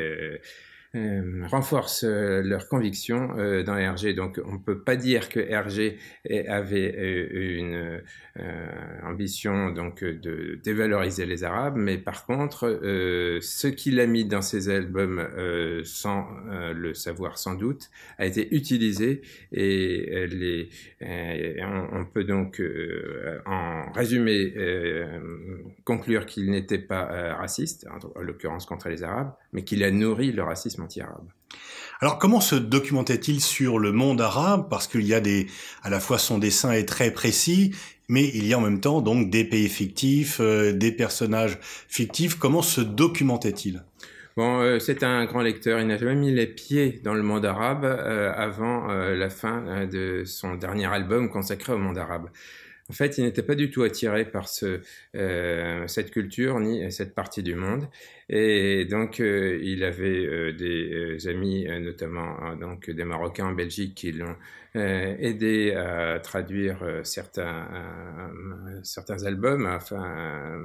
euh, 0.96 1.46
renforcent 1.46 2.02
euh, 2.02 2.42
leurs 2.42 2.66
convictions 2.66 3.38
euh, 3.38 3.62
dans 3.62 3.74
RG. 3.74 4.12
Donc 4.12 4.40
on 4.44 4.54
ne 4.54 4.58
peut 4.58 4.80
pas 4.80 4.96
dire 4.96 5.28
que 5.28 5.38
RG 5.38 5.96
avait 6.48 6.90
une 7.48 8.02
ambition 9.04 9.70
donc 9.70 10.02
de 10.02 10.58
dévaloriser 10.64 11.26
les 11.26 11.44
Arabes, 11.44 11.76
mais 11.76 11.98
par 11.98 12.26
contre, 12.26 12.80
ce 12.82 13.66
qu'il 13.66 14.00
a 14.00 14.06
mis 14.06 14.24
dans 14.24 14.42
ses 14.42 14.68
albums 14.68 15.26
sans 15.84 16.28
le 16.72 16.94
savoir 16.94 17.38
sans 17.38 17.54
doute 17.54 17.90
a 18.18 18.26
été 18.26 18.54
utilisé 18.54 19.22
et 19.52 20.28
on, 21.92 22.04
peut 22.04 22.24
donc 22.24 22.62
en 23.46 23.90
résumé 23.92 24.54
conclure 25.84 26.26
qu'il 26.26 26.50
n'était 26.50 26.78
pas 26.78 27.34
raciste, 27.34 27.86
en 27.88 28.20
l'occurrence 28.20 28.66
contre 28.66 28.88
les 28.88 29.02
Arabes, 29.02 29.32
mais 29.52 29.64
qu'il 29.64 29.82
a 29.82 29.90
nourri 29.90 30.32
le 30.32 30.42
racisme 30.42 30.79
anti-arabe. 30.80 31.28
Alors 32.00 32.18
comment 32.18 32.40
se 32.40 32.54
documentait-il 32.54 33.40
sur 33.40 33.78
le 33.78 33.92
monde 33.92 34.20
arabe? 34.20 34.68
Parce 34.70 34.86
qu'il 34.86 35.06
y 35.06 35.14
a 35.14 35.20
des, 35.20 35.48
à 35.82 35.90
la 35.90 36.00
fois 36.00 36.18
son 36.18 36.38
dessin 36.38 36.72
est 36.72 36.88
très 36.88 37.10
précis, 37.10 37.74
mais 38.08 38.28
il 38.34 38.46
y 38.46 38.54
a 38.54 38.58
en 38.58 38.62
même 38.62 38.80
temps 38.80 39.00
donc 39.02 39.30
des 39.30 39.44
pays 39.44 39.68
fictifs, 39.68 40.38
euh, 40.40 40.72
des 40.72 40.92
personnages 40.92 41.58
fictifs. 41.60 42.36
Comment 42.36 42.62
se 42.62 42.80
documentait-il? 42.80 43.82
Bon, 44.36 44.60
euh, 44.60 44.78
c'est 44.78 45.02
un 45.02 45.26
grand 45.26 45.42
lecteur. 45.42 45.80
Il 45.80 45.88
n'a 45.88 45.98
jamais 45.98 46.14
mis 46.14 46.32
les 46.32 46.46
pieds 46.46 47.00
dans 47.04 47.14
le 47.14 47.22
monde 47.22 47.44
arabe 47.44 47.84
euh, 47.84 48.32
avant 48.34 48.86
la 48.86 49.28
fin 49.28 49.86
de 49.86 50.22
son 50.24 50.54
dernier 50.54 50.86
album 50.86 51.28
consacré 51.28 51.72
au 51.72 51.78
monde 51.78 51.98
arabe. 51.98 52.30
En 52.90 52.92
fait, 52.92 53.16
il 53.18 53.24
n'était 53.24 53.44
pas 53.44 53.54
du 53.54 53.70
tout 53.70 53.84
attiré 53.84 54.24
par 54.24 54.48
ce, 54.48 54.80
cette 55.86 56.10
culture 56.10 56.58
ni 56.58 56.90
cette 56.90 57.14
partie 57.14 57.42
du 57.42 57.54
monde. 57.54 57.88
Et 58.32 58.84
donc, 58.84 59.18
euh, 59.18 59.58
il 59.60 59.82
avait 59.82 60.24
euh, 60.24 60.52
des 60.52 60.92
euh, 60.92 61.30
amis, 61.30 61.66
notamment 61.80 62.54
donc 62.54 62.88
des 62.88 63.04
Marocains 63.04 63.46
en 63.46 63.52
Belgique, 63.52 63.96
qui 63.96 64.12
l'ont 64.12 64.36
aidé 64.74 65.72
à 65.72 66.20
traduire 66.20 66.78
certains, 67.02 67.68
certains 68.82 69.24
albums, 69.24 69.66
enfin, 69.66 70.60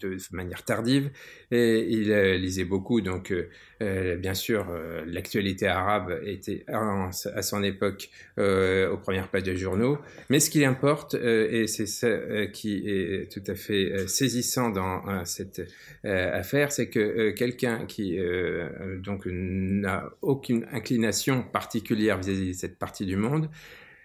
de 0.00 0.16
manière 0.32 0.64
tardive. 0.64 1.10
Et 1.50 1.80
il 1.88 2.12
lisait 2.36 2.64
beaucoup, 2.64 3.00
donc, 3.00 3.32
bien 3.80 4.34
sûr, 4.34 4.66
l'actualité 5.06 5.66
arabe 5.66 6.18
était 6.24 6.64
à 6.68 7.42
son 7.42 7.62
époque 7.62 8.10
aux 8.38 8.96
premières 8.98 9.28
pages 9.28 9.42
des 9.42 9.56
journaux. 9.56 9.98
Mais 10.30 10.40
ce 10.40 10.50
qui 10.50 10.64
importe, 10.64 11.14
et 11.14 11.66
c'est 11.66 11.86
ça 11.86 12.08
qui 12.52 12.88
est 12.88 13.30
tout 13.30 13.42
à 13.46 13.54
fait 13.54 14.08
saisissant 14.08 14.70
dans 14.70 15.24
cette 15.24 15.62
affaire, 16.04 16.72
c'est 16.72 16.88
que 16.88 17.00
euh, 17.00 17.32
quelqu'un 17.32 17.86
qui 17.86 18.18
euh, 18.18 18.98
donc 18.98 19.26
n'a 19.26 20.10
aucune 20.22 20.66
inclination 20.72 21.42
particulière 21.42 22.18
vis-à-vis 22.18 22.48
de 22.48 22.52
cette 22.52 22.78
partie 22.78 22.93
du 23.02 23.16
monde 23.16 23.50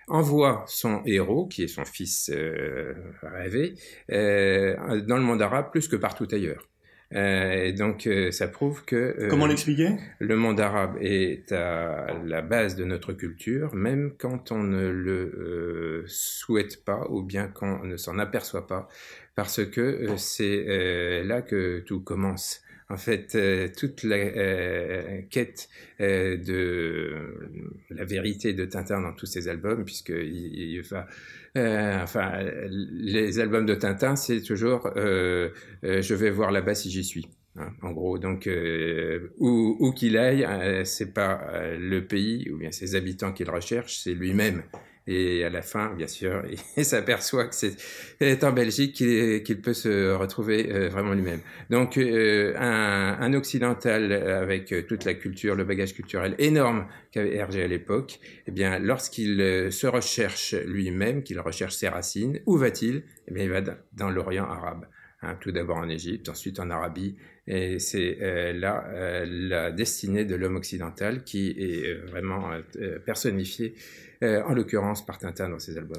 envoie 0.07 0.63
son 0.67 1.03
héros, 1.05 1.45
qui 1.45 1.63
est 1.63 1.67
son 1.67 1.85
fils 1.85 2.31
euh, 2.33 2.95
rêvé, 3.21 3.75
euh, 4.11 5.01
dans 5.01 5.17
le 5.17 5.23
monde 5.23 5.41
arabe 5.41 5.69
plus 5.71 5.87
que 5.87 5.95
partout 5.95 6.27
ailleurs. 6.31 6.67
Euh, 7.13 7.63
et 7.63 7.73
donc, 7.73 8.05
euh, 8.05 8.31
ça 8.31 8.47
prouve 8.47 8.85
que... 8.85 8.95
Euh, 8.95 9.29
Comment 9.29 9.47
l'expliquer? 9.47 9.97
Le 10.19 10.35
monde 10.35 10.59
arabe 10.59 10.97
est 11.01 11.51
à 11.51 12.13
la 12.23 12.41
base 12.41 12.75
de 12.75 12.85
notre 12.85 13.13
culture, 13.13 13.73
même 13.73 14.13
quand 14.17 14.51
on 14.51 14.63
ne 14.63 14.89
le 14.89 16.03
souhaite 16.07 16.83
pas 16.83 17.05
ou 17.09 17.23
bien 17.23 17.47
qu'on 17.47 17.83
ne 17.83 17.97
s'en 17.97 18.19
aperçoit 18.19 18.67
pas, 18.67 18.87
parce 19.35 19.65
que 19.65 20.07
c'est 20.17 21.23
là 21.23 21.41
que 21.41 21.79
tout 21.79 22.01
commence. 22.01 22.61
En 22.91 22.97
fait, 22.97 23.37
toute 23.77 24.03
la 24.03 25.21
quête 25.29 25.69
de 25.99 27.13
la 27.91 28.03
vérité 28.03 28.53
de 28.53 28.65
Tintin 28.65 29.01
dans 29.01 29.13
tous 29.13 29.27
ses 29.27 29.47
albums, 29.47 29.85
puisqu'il 29.85 30.55
il 30.55 30.81
va 30.81 31.07
euh, 31.57 32.03
enfin, 32.03 32.31
les 32.69 33.39
albums 33.39 33.65
de 33.65 33.75
Tintin, 33.75 34.15
c'est 34.15 34.41
toujours 34.41 34.91
euh, 34.95 35.49
euh, 35.83 36.01
je 36.01 36.13
vais 36.13 36.29
voir 36.29 36.51
là-bas 36.51 36.75
si 36.75 36.91
j'y 36.91 37.03
suis. 37.03 37.27
Hein, 37.55 37.71
en 37.81 37.91
gros, 37.91 38.19
donc 38.19 38.47
où, 39.37 39.77
où 39.79 39.91
qu'il 39.91 40.17
aille, 40.17 40.47
c'est 40.85 41.13
pas 41.13 41.51
le 41.77 42.05
pays 42.05 42.49
ou 42.51 42.57
bien 42.57 42.71
ses 42.71 42.95
habitants 42.95 43.33
qu'il 43.33 43.49
recherche, 43.49 43.99
c'est 44.03 44.13
lui-même. 44.13 44.63
Et 45.11 45.43
à 45.43 45.49
la 45.49 45.63
fin, 45.63 45.91
bien 45.95 46.05
sûr, 46.05 46.43
il 46.77 46.85
s'aperçoit 46.85 47.47
que 47.47 47.55
c'est 47.55 48.43
en 48.43 48.51
Belgique 48.51 48.93
qu'il 48.93 49.61
peut 49.61 49.73
se 49.73 50.13
retrouver 50.13 50.71
euh, 50.71 50.87
vraiment 50.89 51.13
lui-même. 51.13 51.41
Donc, 51.71 51.97
euh, 51.97 52.53
un, 52.55 53.33
occidental 53.33 54.11
avec 54.11 54.85
toute 54.87 55.05
la 55.05 55.15
culture, 55.15 55.55
le 55.55 55.63
bagage 55.63 55.95
culturel 55.95 56.35
énorme 56.37 56.85
qu'avait 57.11 57.35
Hergé 57.35 57.63
à 57.63 57.67
l'époque, 57.67 58.19
eh 58.45 58.51
bien, 58.51 58.77
lorsqu'il 58.77 59.41
euh, 59.41 59.71
se 59.71 59.87
recherche 59.87 60.53
lui-même, 60.53 61.23
qu'il 61.23 61.39
recherche 61.39 61.73
ses 61.73 61.89
racines, 61.89 62.39
où 62.45 62.57
va-t-il? 62.57 63.03
Eh 63.27 63.33
bien, 63.33 63.45
il 63.45 63.49
va 63.49 63.61
dans 63.93 64.11
l'Orient 64.11 64.45
arabe. 64.45 64.85
Hein, 65.21 65.35
tout 65.41 65.51
d'abord 65.51 65.77
en 65.77 65.89
Égypte, 65.89 66.29
ensuite 66.29 66.61
en 66.61 66.69
Arabie, 66.69 67.17
et 67.45 67.77
c'est 67.79 68.19
euh, 68.21 68.53
là 68.53 68.85
euh, 68.87 69.25
la 69.27 69.69
destinée 69.69 70.23
de 70.23 70.33
l'homme 70.33 70.55
occidental 70.55 71.25
qui 71.25 71.49
est 71.59 71.93
vraiment 72.07 72.51
personnifiée 73.05 73.75
euh, 74.23 74.41
en 74.43 74.53
l'occurrence 74.53 75.05
par 75.05 75.17
Tintin 75.17 75.49
dans 75.49 75.59
ses 75.59 75.77
albums. 75.77 75.97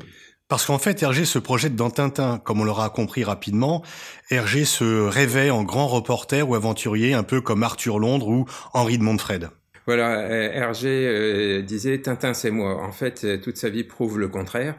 Parce 0.48 0.64
qu'en 0.64 0.78
fait, 0.78 1.02
Hergé 1.02 1.26
se 1.26 1.38
projette 1.38 1.76
dans 1.76 1.90
Tintin, 1.90 2.38
comme 2.38 2.62
on 2.62 2.64
l'aura 2.64 2.88
compris 2.88 3.22
rapidement. 3.22 3.84
Hergé 4.30 4.64
se 4.64 5.06
réveille 5.06 5.50
en 5.50 5.64
grand 5.64 5.86
reporter 5.86 6.48
ou 6.48 6.54
aventurier, 6.54 7.12
un 7.12 7.22
peu 7.22 7.42
comme 7.42 7.62
Arthur 7.62 7.98
Londres 7.98 8.28
ou 8.28 8.46
Henri 8.72 8.96
de 8.96 9.02
Montfred. 9.02 9.50
Voilà, 9.90 10.20
euh, 10.20 10.52
Hergé 10.52 11.04
euh, 11.08 11.62
disait 11.62 11.98
Tintin 11.98 12.32
c'est 12.32 12.52
moi. 12.52 12.80
En 12.80 12.92
fait, 12.92 13.22
euh, 13.24 13.38
toute 13.38 13.56
sa 13.56 13.70
vie 13.70 13.82
prouve 13.82 14.20
le 14.20 14.28
contraire, 14.28 14.76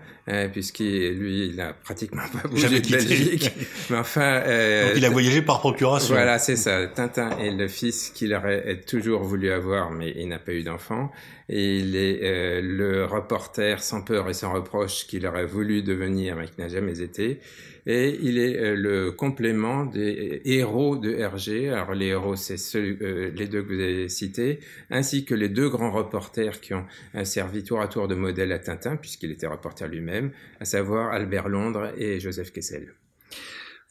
puisqu'il 0.53 1.20
lui 1.20 1.48
il 1.48 1.58
n'a 1.58 1.74
pratiquement 1.74 2.22
pas 2.32 2.48
bougé 2.48 2.80
de 2.80 2.89
Belgique. 2.89 3.51
Mais 3.89 3.98
enfin, 3.98 4.38
Donc 4.38 4.94
il 4.96 5.03
a 5.03 5.10
voyagé 5.10 5.41
par 5.41 5.60
procuration. 5.60 6.13
Voilà, 6.13 6.39
c'est 6.39 6.56
ça. 6.56 6.88
Tintin 6.88 7.38
est 7.39 7.51
le 7.51 7.68
fils 7.68 8.12
qu'il 8.12 8.34
aurait 8.34 8.80
toujours 8.88 9.24
voulu 9.24 9.51
avoir, 9.51 9.91
mais 9.91 10.13
il 10.15 10.30
n'a 10.30 10.39
pas 10.39 10.53
eu 10.53 10.63
d'enfant. 10.63 11.12
Et 11.50 11.80
il 11.80 11.98
est 11.98 12.62
le 12.62 13.03
reporter 13.03 13.84
sans 13.84 14.03
peur 14.03 14.30
et 14.30 14.34
sans 14.34 14.53
reproche 14.53 15.08
qu'il 15.08 15.27
aurait 15.27 15.46
voulu 15.46 15.82
devenir, 15.84 16.38
mais 16.38 16.46
qui 16.46 16.62
n'a 16.62 16.70
jamais 16.70 17.01
été 17.01 17.41
et 17.86 18.18
il 18.22 18.38
est 18.38 18.58
euh, 18.58 18.76
le 18.76 19.12
complément 19.12 19.86
des 19.86 20.42
héros 20.46 20.98
de 20.98 21.12
Hergé. 21.12 21.70
Alors 21.70 21.94
les 21.94 22.08
héros, 22.08 22.36
c'est 22.36 22.58
euh, 22.76 23.32
les 23.36 23.48
deux 23.48 23.64
que 23.64 23.74
vous 23.74 23.80
avez 23.80 24.10
cités, 24.10 24.60
ainsi 24.90 25.26
que 25.26 25.34
les 25.34 25.50
deux 25.50 25.70
grands 25.70 25.92
reporters 25.92 26.62
qui 26.62 26.74
ont 26.74 26.86
euh, 27.16 27.24
servi 27.24 27.64
tour 27.64 27.82
à 27.82 27.88
tour 27.88 28.08
de 28.08 28.16
modèle 28.16 28.52
à 28.52 28.60
Tintin, 28.60 28.96
puisqu'il 28.96 29.32
était 29.32 29.48
reporter 29.48 29.88
lui-même, 29.88 30.32
à 30.60 30.66
savoir 30.66 31.12
Albert 31.12 31.50
Londres 31.50 31.92
et 31.98 32.20
Joseph 32.20 32.51
Kessel. 32.51 32.94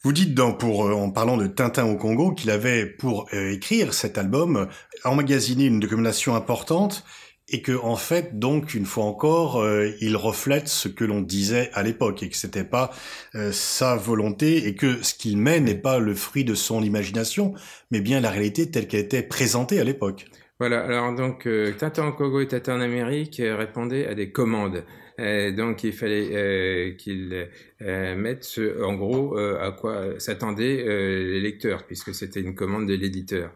Vous 0.03 0.13
dites 0.13 0.33
dans, 0.33 0.53
pour, 0.53 0.79
en 0.79 1.11
parlant 1.11 1.37
de 1.37 1.45
Tintin 1.45 1.85
au 1.85 1.95
Congo 1.95 2.31
qu'il 2.31 2.49
avait, 2.49 2.87
pour 2.87 3.31
écrire 3.31 3.93
cet 3.93 4.17
album, 4.17 4.67
emmagasiné 5.03 5.65
une 5.65 5.79
documentation 5.79 6.35
importante 6.35 7.05
et 7.51 7.61
que 7.61 7.73
en 7.73 7.95
fait 7.95 8.39
donc 8.39 8.73
une 8.73 8.85
fois 8.85 9.03
encore 9.03 9.61
euh, 9.61 9.89
il 9.99 10.15
reflète 10.15 10.67
ce 10.67 10.87
que 10.87 11.03
l'on 11.03 11.21
disait 11.21 11.69
à 11.73 11.83
l'époque 11.83 12.23
et 12.23 12.29
que 12.29 12.35
c'était 12.35 12.63
pas 12.63 12.91
euh, 13.35 13.51
sa 13.51 13.95
volonté 13.95 14.67
et 14.67 14.75
que 14.75 15.03
ce 15.03 15.13
qu'il 15.13 15.37
met 15.37 15.59
n'est 15.59 15.75
pas 15.75 15.99
le 15.99 16.15
fruit 16.15 16.43
de 16.43 16.55
son 16.55 16.81
imagination 16.81 17.53
mais 17.91 18.01
bien 18.01 18.21
la 18.21 18.29
réalité 18.29 18.71
telle 18.71 18.87
qu'elle 18.87 19.01
était 19.01 19.23
présentée 19.23 19.79
à 19.79 19.83
l'époque. 19.83 20.25
Voilà, 20.59 20.81
alors 20.81 21.13
donc 21.15 21.47
euh, 21.47 21.73
Tintin 21.77 22.05
en 22.05 22.11
Congo 22.11 22.39
et 22.39 22.47
Tintin 22.47 22.77
en 22.77 22.81
Amérique 22.81 23.41
répondaient 23.43 24.07
à 24.07 24.15
des 24.15 24.31
commandes. 24.31 24.83
donc 25.17 25.83
il 25.83 25.93
fallait 25.93 26.95
qu'il 26.97 27.47
mette 27.79 28.43
ce, 28.43 28.83
en 28.83 28.93
gros 28.93 29.37
à 29.37 29.71
quoi 29.71 30.19
s'attendaient 30.19 30.83
les 30.85 31.41
lecteurs 31.41 31.83
puisque 31.85 32.13
c'était 32.13 32.41
une 32.41 32.55
commande 32.55 32.87
de 32.87 32.93
l'éditeur. 32.93 33.51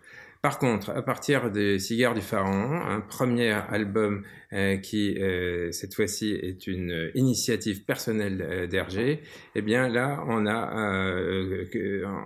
Par 0.46 0.60
contre, 0.60 0.92
à 0.92 1.02
partir 1.02 1.50
des 1.50 1.80
Cigares 1.80 2.14
du 2.14 2.22
Pharaon, 2.22 2.80
un 2.80 3.02
premier 3.02 3.50
album 3.50 4.22
euh, 4.54 4.78
qui, 4.78 5.18
euh, 5.18 5.72
cette 5.72 5.96
fois-ci, 5.96 6.34
est 6.34 6.68
une 6.68 7.10
initiative 7.16 7.84
personnelle 7.84 8.46
euh, 8.48 8.68
d'Hergé, 8.68 9.24
eh 9.56 9.64
bien 9.64 9.90
là, 9.90 10.24
on 10.28 10.46
a, 10.46 10.72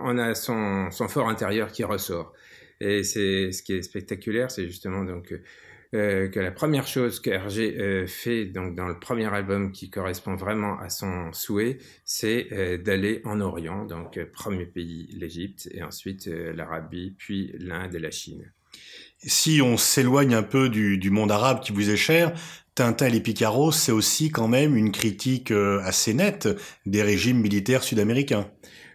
on 0.04 0.18
a 0.18 0.36
son, 0.36 0.92
son 0.92 1.08
fort 1.08 1.30
intérieur 1.30 1.72
qui 1.72 1.86
ressort. 1.86 2.34
Et 2.82 3.04
c'est 3.04 3.54
ce 3.54 3.64
qui 3.64 3.72
est 3.72 3.84
spectaculaire, 3.84 4.52
c'est 4.52 4.66
justement 4.66 5.06
donc 5.06 5.34
euh, 5.96 6.28
que 6.28 6.40
la 6.40 6.52
première 6.52 6.86
chose 6.86 7.20
que 7.20 7.32
Hergé 7.32 7.76
euh, 7.80 8.06
fait 8.06 8.46
donc 8.46 8.76
dans 8.76 8.86
le 8.86 9.00
premier 9.00 9.26
album 9.34 9.72
qui 9.72 9.90
correspond 9.90 10.36
vraiment 10.36 10.80
à 10.80 10.90
son 10.90 11.34
souhait, 11.34 11.80
c'est 12.06 12.48
euh, 12.52 12.78
d'aller 12.78 13.22
en 13.26 13.42
Orient, 13.42 13.86
donc 13.86 14.24
premier 14.26 14.68
pays 14.68 15.10
l'Égypte 15.18 15.68
et 15.72 15.82
ensuite 15.82 16.28
l'Arabie, 16.28 17.16
puis 17.18 17.54
l'Inde 17.58 17.96
et 17.96 18.00
la 18.00 18.12
Chine. 18.12 18.52
Si 19.18 19.62
on 19.64 19.78
s'éloigne 19.78 20.36
un 20.36 20.44
peu 20.44 20.70
du, 20.70 21.00
du, 21.00 21.10
monde 21.10 21.32
arabe 21.32 21.62
qui 21.62 21.72
vous 21.72 21.90
est 21.90 21.98
cher, 21.98 22.34
Tintin 22.76 23.08
et 23.08 23.10
les 23.10 23.20
Picaros, 23.20 23.72
c'est 23.72 23.92
aussi 23.92 24.30
quand 24.30 24.48
même 24.48 24.78
une 24.78 24.92
critique 24.92 25.52
assez 25.52 26.14
nette 26.14 26.48
des 26.86 27.02
régimes 27.02 27.42
militaires 27.42 27.84
sud-américains. 27.84 28.50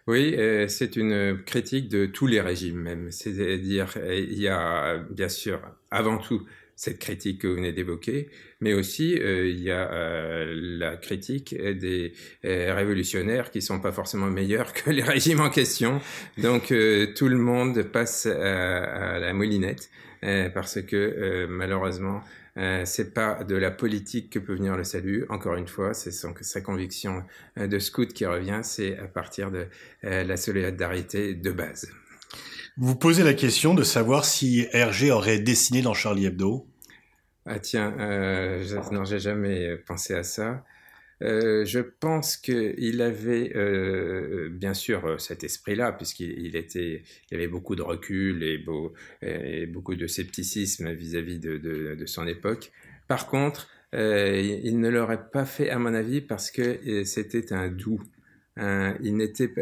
Oui, 0.07 0.37
c'est 0.69 0.97
une 0.97 1.43
critique 1.45 1.89
de 1.89 2.07
tous 2.07 2.27
les 2.27 2.41
régimes 2.41 2.79
même. 2.79 3.11
C'est-à-dire, 3.11 3.99
il 4.09 4.41
y 4.41 4.49
a 4.49 4.99
bien 5.11 5.29
sûr, 5.29 5.61
avant 5.91 6.17
tout, 6.17 6.47
cette 6.77 6.99
critique 6.99 7.41
que 7.43 7.47
vous 7.47 7.55
venez 7.55 7.73
d'évoquer, 7.73 8.29
mais 8.61 8.75
aussi 8.75 9.19
euh, 9.19 9.47
il 9.47 9.61
y 9.61 9.71
a 9.71 9.93
euh, 9.93 10.55
la 10.79 10.97
critique 10.97 11.55
des 11.55 12.13
euh, 12.45 12.75
révolutionnaires 12.75 13.51
qui 13.51 13.63
sont 13.63 13.81
pas 13.81 13.93
forcément 13.93 14.27
meilleurs 14.27 14.73
que 14.73 14.91
les 14.91 15.03
régimes 15.03 15.41
en 15.41 15.51
question. 15.51 16.01
Donc 16.39 16.73
tout 17.15 17.29
le 17.29 17.37
monde 17.37 17.83
passe 17.83 18.27
à, 18.27 19.19
la 19.19 19.33
moulinette 19.33 19.91
parce 20.55 20.81
que 20.81 21.47
malheureusement 21.47 22.23
c'est 22.85 23.13
pas 23.13 23.45
de 23.45 23.57
la 23.57 23.71
politique 23.71 24.31
que 24.31 24.39
peut 24.39 24.55
venir 24.55 24.77
le 24.77 24.85
salut. 24.85 25.27
Encore 25.29 25.57
une 25.57 25.67
fois, 25.67 25.93
c'est 25.93 26.13
sa 26.13 26.61
conviction 26.61 27.25
de 27.57 27.79
scout 27.79 28.13
qui 28.13 28.25
revient, 28.25 28.61
c'est 28.63 28.97
à 28.99 29.07
partir 29.07 29.51
de 29.51 29.67
la 30.03 30.37
solidarité 30.37 31.35
de 31.35 31.51
base. 31.51 31.91
Vous 32.77 32.97
posez 32.97 33.23
la 33.23 33.35
question 33.35 33.75
de 33.75 33.83
savoir 33.83 34.25
si 34.25 34.67
Hergé 34.73 35.11
aurait 35.11 35.39
dessiné 35.39 35.83
dans 35.83 35.95
Charlie 35.95 36.27
Hebdo. 36.27 36.67
Ah 37.47 37.59
tiens, 37.59 37.95
euh, 38.01 38.65
non, 38.91 39.05
j'ai 39.05 39.19
jamais 39.19 39.77
pensé 39.77 40.15
à 40.15 40.23
ça. 40.23 40.65
Euh, 41.23 41.65
je 41.65 41.79
pense 41.79 42.37
qu'il 42.37 43.01
avait 43.01 43.53
euh, 43.55 44.49
bien 44.51 44.75
sûr 44.75 45.21
cet 45.21 45.45
esprit-là, 45.45 45.93
puisqu'il 45.93 46.55
il 46.55 47.35
avait 47.35 47.49
beaucoup 47.49 47.77
de 47.77 47.83
recul 47.83 48.43
et, 48.43 48.59
beau, 48.59 48.93
et 49.23 49.67
beaucoup 49.67 49.95
de 49.95 50.07
scepticisme 50.07 50.93
vis-à-vis 50.93 51.39
de, 51.39 52.05
son 52.07 52.27
époque. 52.27 52.73
Par 53.09 53.27
contre, 53.27 53.69
euh, 53.95 54.61
il 54.65 54.81
ne 54.81 54.89
l'aurait 54.89 55.31
pas 55.31 55.45
fait, 55.45 55.71
à 55.71 55.79
mon 55.79 55.95
avis, 55.95 56.21
parce 56.21 56.51
que 56.51 57.05
c'était 57.05 57.53
un 57.53 57.69
doux. 57.69 58.03
il 58.59 59.17
n'était, 59.17 59.53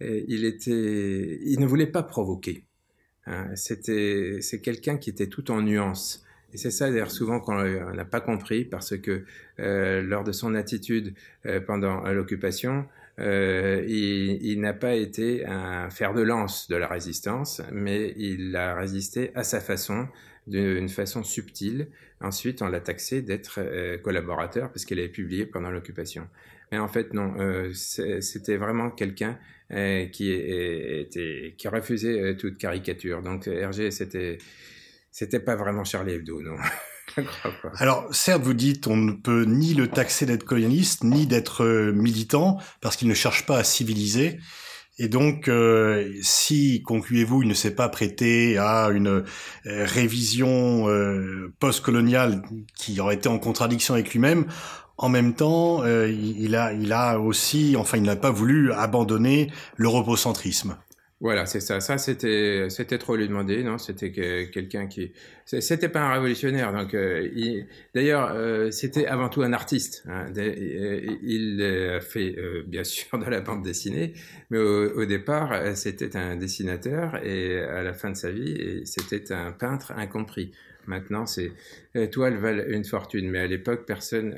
il 0.00 0.44
était, 0.44 1.38
il 1.42 1.58
ne 1.60 1.66
voulait 1.66 1.86
pas 1.86 2.02
provoquer. 2.02 2.64
Hein. 3.26 3.54
C'était, 3.54 4.38
c'est 4.40 4.60
quelqu'un 4.60 4.96
qui 4.96 5.10
était 5.10 5.28
tout 5.28 5.50
en 5.50 5.62
nuances. 5.62 6.24
Et 6.52 6.56
c'est 6.56 6.70
ça 6.70 6.90
d'ailleurs 6.90 7.10
souvent 7.10 7.38
qu'on 7.40 7.62
n'a 7.92 8.04
pas 8.04 8.20
compris 8.20 8.64
parce 8.64 8.96
que 8.96 9.24
euh, 9.60 10.02
lors 10.02 10.24
de 10.24 10.32
son 10.32 10.54
attitude 10.54 11.14
euh, 11.46 11.60
pendant 11.60 12.02
l'occupation, 12.10 12.86
euh, 13.20 13.84
il, 13.86 14.44
il 14.44 14.60
n'a 14.60 14.72
pas 14.72 14.94
été 14.94 15.46
un 15.46 15.90
fer 15.90 16.12
de 16.12 16.22
lance 16.22 16.68
de 16.68 16.76
la 16.76 16.88
résistance, 16.88 17.62
mais 17.72 18.14
il 18.16 18.56
a 18.56 18.74
résisté 18.74 19.30
à 19.34 19.44
sa 19.44 19.60
façon, 19.60 20.08
d'une 20.46 20.88
façon 20.88 21.22
subtile. 21.22 21.88
Ensuite, 22.20 22.62
on 22.62 22.68
l'a 22.68 22.80
taxé 22.80 23.22
d'être 23.22 23.60
euh, 23.60 23.98
collaborateur 23.98 24.70
parce 24.70 24.84
qu'il 24.84 24.98
avait 24.98 25.08
publié 25.08 25.46
pendant 25.46 25.70
l'occupation. 25.70 26.28
Mais 26.72 26.78
en 26.78 26.88
fait, 26.88 27.14
non, 27.14 27.34
euh, 27.38 27.72
c'était 27.72 28.56
vraiment 28.56 28.90
quelqu'un 28.90 29.38
euh, 29.72 30.06
qui, 30.06 30.32
refusait 31.66 32.36
toute 32.36 32.58
caricature. 32.58 33.22
Donc 33.22 33.48
Hergé, 33.48 33.90
c'était 33.90 35.40
pas 35.40 35.56
vraiment 35.56 35.84
Charlie 35.84 36.14
Hebdo, 36.14 36.42
non. 36.42 36.56
Alors, 37.78 38.06
certes, 38.14 38.42
vous 38.42 38.54
dites, 38.54 38.86
on 38.86 38.96
ne 38.96 39.12
peut 39.12 39.44
ni 39.44 39.74
le 39.74 39.88
taxer 39.88 40.26
d'être 40.26 40.44
colonialiste, 40.44 41.02
ni 41.02 41.26
d'être 41.26 41.64
militant, 41.92 42.58
parce 42.80 42.96
qu'il 42.96 43.08
ne 43.08 43.14
cherche 43.14 43.46
pas 43.46 43.58
à 43.58 43.64
civiliser. 43.64 44.38
Et 45.02 45.08
donc, 45.08 45.48
euh, 45.48 46.12
si, 46.20 46.82
concluez-vous, 46.82 47.42
il 47.42 47.48
ne 47.48 47.54
s'est 47.54 47.74
pas 47.74 47.88
prêté 47.88 48.58
à 48.58 48.90
une 48.92 49.08
euh, 49.08 49.24
révision 49.64 50.90
euh, 50.90 51.50
post-coloniale 51.58 52.42
qui 52.76 53.00
aurait 53.00 53.14
été 53.14 53.26
en 53.26 53.38
contradiction 53.38 53.94
avec 53.94 54.12
lui-même, 54.12 54.44
en 54.98 55.08
même 55.08 55.32
temps, 55.32 55.82
il, 55.86 56.54
a, 56.54 56.74
il 56.74 56.92
a 56.92 57.18
aussi, 57.18 57.74
enfin, 57.78 57.96
il 57.96 58.02
n'a 58.02 58.16
pas 58.16 58.30
voulu 58.30 58.70
abandonner 58.74 59.50
l'europocentrisme. 59.78 60.76
Voilà, 61.20 61.44
c'est 61.44 61.60
ça. 61.60 61.80
Ça, 61.80 61.98
c'était, 61.98 62.70
c'était 62.70 62.96
trop 62.96 63.14
lui 63.14 63.28
demander, 63.28 63.62
non? 63.62 63.76
C'était 63.76 64.10
quelqu'un 64.10 64.86
qui, 64.86 65.12
c'était 65.44 65.90
pas 65.90 66.00
un 66.00 66.14
révolutionnaire. 66.14 66.72
Donc, 66.72 66.94
euh, 66.94 67.28
d'ailleurs, 67.94 68.32
euh, 68.34 68.70
c'était 68.70 69.06
avant 69.06 69.28
tout 69.28 69.42
un 69.42 69.52
artiste. 69.52 70.02
Hein. 70.08 70.32
Il 70.34 71.62
a 71.62 72.00
fait, 72.00 72.36
euh, 72.38 72.62
bien 72.66 72.84
sûr, 72.84 73.18
de 73.18 73.26
la 73.26 73.42
bande 73.42 73.62
dessinée, 73.62 74.14
mais 74.48 74.58
au, 74.58 75.04
départ, 75.04 75.76
c'était 75.76 76.16
un 76.16 76.36
dessinateur 76.36 77.22
et 77.22 77.60
à 77.60 77.82
la 77.82 77.92
fin 77.92 78.10
de 78.10 78.16
sa 78.16 78.30
vie, 78.30 78.80
c'était 78.86 79.30
un 79.32 79.52
peintre 79.52 79.92
incompris. 79.92 80.52
Maintenant, 80.86 81.26
c'est 81.26 81.52
toiles 82.10 82.38
valent 82.38 82.64
une 82.66 82.84
fortune, 82.84 83.28
mais 83.28 83.40
à 83.40 83.46
l'époque, 83.46 83.84
personne 83.86 84.30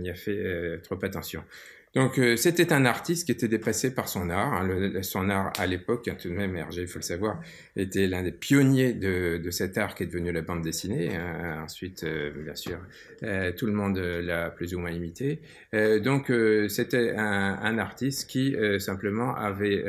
n'y 0.00 0.10
a 0.10 0.14
fait 0.14 0.80
trop 0.82 0.98
attention. 1.02 1.42
Donc 1.96 2.18
euh, 2.18 2.36
c'était 2.36 2.74
un 2.74 2.84
artiste 2.84 3.24
qui 3.24 3.32
était 3.32 3.48
dépassé 3.48 3.94
par 3.94 4.06
son 4.06 4.28
art. 4.28 4.52
Hein. 4.52 5.02
son 5.02 5.30
art 5.30 5.50
à 5.58 5.66
l'époque, 5.66 6.08
hein, 6.08 6.16
tout 6.20 6.28
de 6.28 6.34
même, 6.34 6.54
Hergé, 6.54 6.82
il 6.82 6.88
faut 6.88 6.98
le 6.98 7.02
savoir, 7.02 7.40
était 7.74 8.06
l'un 8.06 8.22
des 8.22 8.32
pionniers 8.32 8.92
de, 8.92 9.38
de, 9.42 9.50
cet 9.50 9.78
art 9.78 9.94
qui 9.94 10.02
est 10.02 10.06
devenu 10.06 10.30
la 10.30 10.42
bande 10.42 10.60
dessinée. 10.60 11.16
Hein. 11.16 11.62
Ensuite, 11.64 12.04
euh, 12.04 12.30
bien 12.44 12.54
sûr, 12.54 12.78
euh, 13.22 13.50
tout 13.50 13.64
le 13.64 13.72
monde 13.72 13.96
l'a 13.96 14.50
plus 14.50 14.74
ou 14.74 14.78
moins 14.78 14.90
imité. 14.90 15.40
donc 16.04 16.30
c'était 16.68 17.14
un, 17.16 17.58
un, 17.62 17.78
artiste 17.78 18.28
qui 18.28 18.54
simplement 18.78 19.34
avait, 19.34 19.82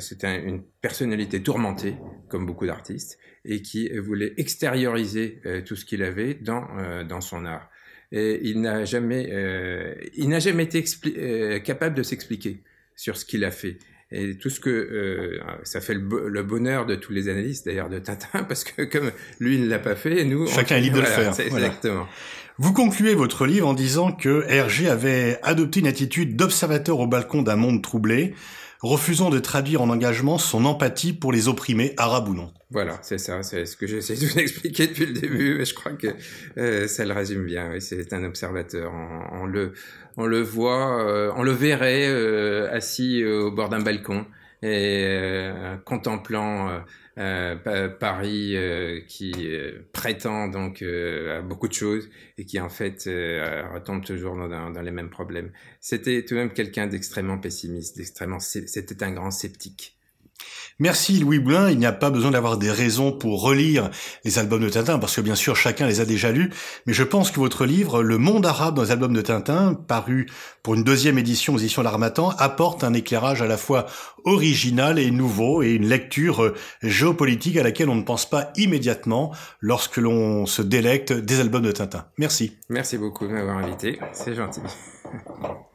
c'était 0.00 0.42
une 0.42 0.62
personnalité 0.80 1.40
tourmentée, 1.40 1.94
comme 2.28 2.46
beaucoup 2.46 2.66
d'artistes, 2.66 3.16
et 3.44 3.62
qui 3.62 3.96
voulait 3.96 4.34
extérioriser 4.38 5.40
tout 5.64 5.76
ce 5.76 5.84
qu'il 5.84 6.02
avait 6.02 6.34
dans, 6.34 6.66
dans 7.04 7.20
son 7.20 7.44
art. 7.44 7.71
Et 8.12 8.40
il 8.44 8.60
n'a 8.60 8.84
jamais, 8.84 9.28
euh, 9.32 9.94
il 10.14 10.28
n'a 10.28 10.38
jamais 10.38 10.64
été 10.64 10.84
euh, 11.06 11.58
capable 11.60 11.96
de 11.96 12.02
s'expliquer 12.02 12.62
sur 12.94 13.16
ce 13.16 13.24
qu'il 13.24 13.44
a 13.44 13.50
fait. 13.50 13.78
Et 14.14 14.36
tout 14.36 14.50
ce 14.50 14.60
que 14.60 14.68
euh, 14.68 15.40
ça 15.62 15.80
fait 15.80 15.94
le, 15.94 16.42
bonheur 16.42 16.84
de 16.84 16.94
tous 16.94 17.14
les 17.14 17.30
analystes, 17.30 17.64
d'ailleurs 17.64 17.88
de 17.88 17.98
Tintin, 17.98 18.42
parce 18.48 18.64
que 18.64 18.82
comme 18.82 19.10
lui 19.40 19.58
ne 19.58 19.66
l'a 19.66 19.78
pas 19.78 19.96
fait, 19.96 20.24
nous 20.24 20.46
chacun 20.46 20.76
est 20.76 20.82
libre 20.82 20.96
de 20.96 21.00
le 21.00 21.06
faire. 21.06 21.40
Exactement. 21.40 22.06
Vous 22.58 22.74
concluez 22.74 23.14
votre 23.14 23.46
livre 23.46 23.66
en 23.66 23.72
disant 23.72 24.12
que 24.12 24.44
Hergé 24.46 24.90
avait 24.90 25.38
adopté 25.42 25.80
une 25.80 25.86
attitude 25.86 26.36
d'observateur 26.36 27.00
au 27.00 27.06
balcon 27.06 27.40
d'un 27.40 27.56
monde 27.56 27.82
troublé, 27.82 28.34
refusant 28.80 29.30
de 29.30 29.38
traduire 29.38 29.80
en 29.80 29.88
engagement 29.88 30.36
son 30.36 30.66
empathie 30.66 31.14
pour 31.14 31.32
les 31.32 31.48
opprimés, 31.48 31.94
arabes 31.96 32.28
ou 32.28 32.34
non. 32.34 32.52
Voilà, 32.72 32.98
c'est 33.02 33.18
ça, 33.18 33.42
c'est 33.42 33.66
ce 33.66 33.76
que 33.76 33.86
j'essaie 33.86 34.14
de 34.14 34.26
vous 34.26 34.38
expliquer 34.38 34.86
depuis 34.86 35.04
le 35.04 35.12
début, 35.12 35.58
mais 35.58 35.66
je 35.66 35.74
crois 35.74 35.92
que 35.92 36.06
euh, 36.56 36.88
ça 36.88 37.04
le 37.04 37.12
résume 37.12 37.44
bien. 37.44 37.70
Oui, 37.70 37.82
c'est 37.82 38.14
un 38.14 38.24
observateur. 38.24 38.90
On, 39.32 39.44
le, 39.44 39.74
on 40.16 40.24
le 40.24 40.40
voit, 40.40 41.06
euh, 41.06 41.30
on 41.36 41.42
le 41.42 41.52
verrait 41.52 42.08
euh, 42.08 42.72
assis 42.72 43.22
au 43.26 43.50
bord 43.50 43.68
d'un 43.68 43.80
balcon 43.80 44.24
et 44.62 45.50
contemplant 45.84 46.84
Paris 47.16 48.56
qui 49.08 49.34
prétend 49.92 50.46
donc 50.46 50.82
à 50.82 51.42
beaucoup 51.42 51.66
de 51.66 51.72
choses 51.72 52.08
et 52.38 52.44
qui 52.46 52.60
en 52.60 52.68
fait 52.68 53.02
retombe 53.74 54.04
toujours 54.04 54.36
dans, 54.36 54.70
dans 54.70 54.82
les 54.82 54.92
mêmes 54.92 55.10
problèmes. 55.10 55.50
C'était 55.80 56.24
tout 56.24 56.34
de 56.34 56.38
même 56.38 56.52
quelqu'un 56.52 56.86
d'extrêmement 56.86 57.38
pessimiste, 57.38 57.96
d'extrêmement, 57.96 58.38
c'était 58.38 59.02
un 59.02 59.10
grand 59.10 59.32
sceptique. 59.32 59.98
Merci 60.78 61.18
Louis 61.18 61.38
Boulin, 61.38 61.70
il 61.70 61.78
n'y 61.78 61.86
a 61.86 61.92
pas 61.92 62.10
besoin 62.10 62.30
d'avoir 62.30 62.56
des 62.56 62.70
raisons 62.70 63.12
pour 63.12 63.42
relire 63.42 63.90
les 64.24 64.38
albums 64.38 64.62
de 64.62 64.68
Tintin, 64.68 64.98
parce 64.98 65.14
que 65.14 65.20
bien 65.20 65.34
sûr 65.34 65.54
chacun 65.54 65.86
les 65.86 66.00
a 66.00 66.04
déjà 66.04 66.32
lus, 66.32 66.50
mais 66.86 66.92
je 66.92 67.04
pense 67.04 67.30
que 67.30 67.38
votre 67.38 67.66
livre, 67.66 68.02
Le 68.02 68.18
monde 68.18 68.46
arabe 68.46 68.74
dans 68.74 68.82
les 68.82 68.90
albums 68.90 69.12
de 69.12 69.20
Tintin, 69.20 69.74
paru 69.74 70.26
pour 70.62 70.74
une 70.74 70.82
deuxième 70.82 71.18
édition 71.18 71.54
aux 71.54 71.58
éditions 71.58 71.82
L'Armatan, 71.82 72.30
apporte 72.30 72.84
un 72.84 72.94
éclairage 72.94 73.42
à 73.42 73.46
la 73.46 73.56
fois 73.56 73.86
original 74.24 74.98
et 74.98 75.10
nouveau, 75.10 75.62
et 75.62 75.70
une 75.70 75.86
lecture 75.86 76.42
euh, 76.42 76.54
géopolitique 76.82 77.56
à 77.56 77.62
laquelle 77.62 77.88
on 77.88 77.96
ne 77.96 78.02
pense 78.02 78.28
pas 78.28 78.50
immédiatement 78.56 79.32
lorsque 79.60 79.98
l'on 79.98 80.46
se 80.46 80.62
délecte 80.62 81.12
des 81.12 81.40
albums 81.40 81.62
de 81.62 81.72
Tintin. 81.72 82.06
Merci. 82.18 82.58
Merci 82.68 82.98
beaucoup 82.98 83.26
de 83.26 83.32
m'avoir 83.32 83.58
invité, 83.58 83.98
c'est 84.12 84.34
gentil. 84.34 84.60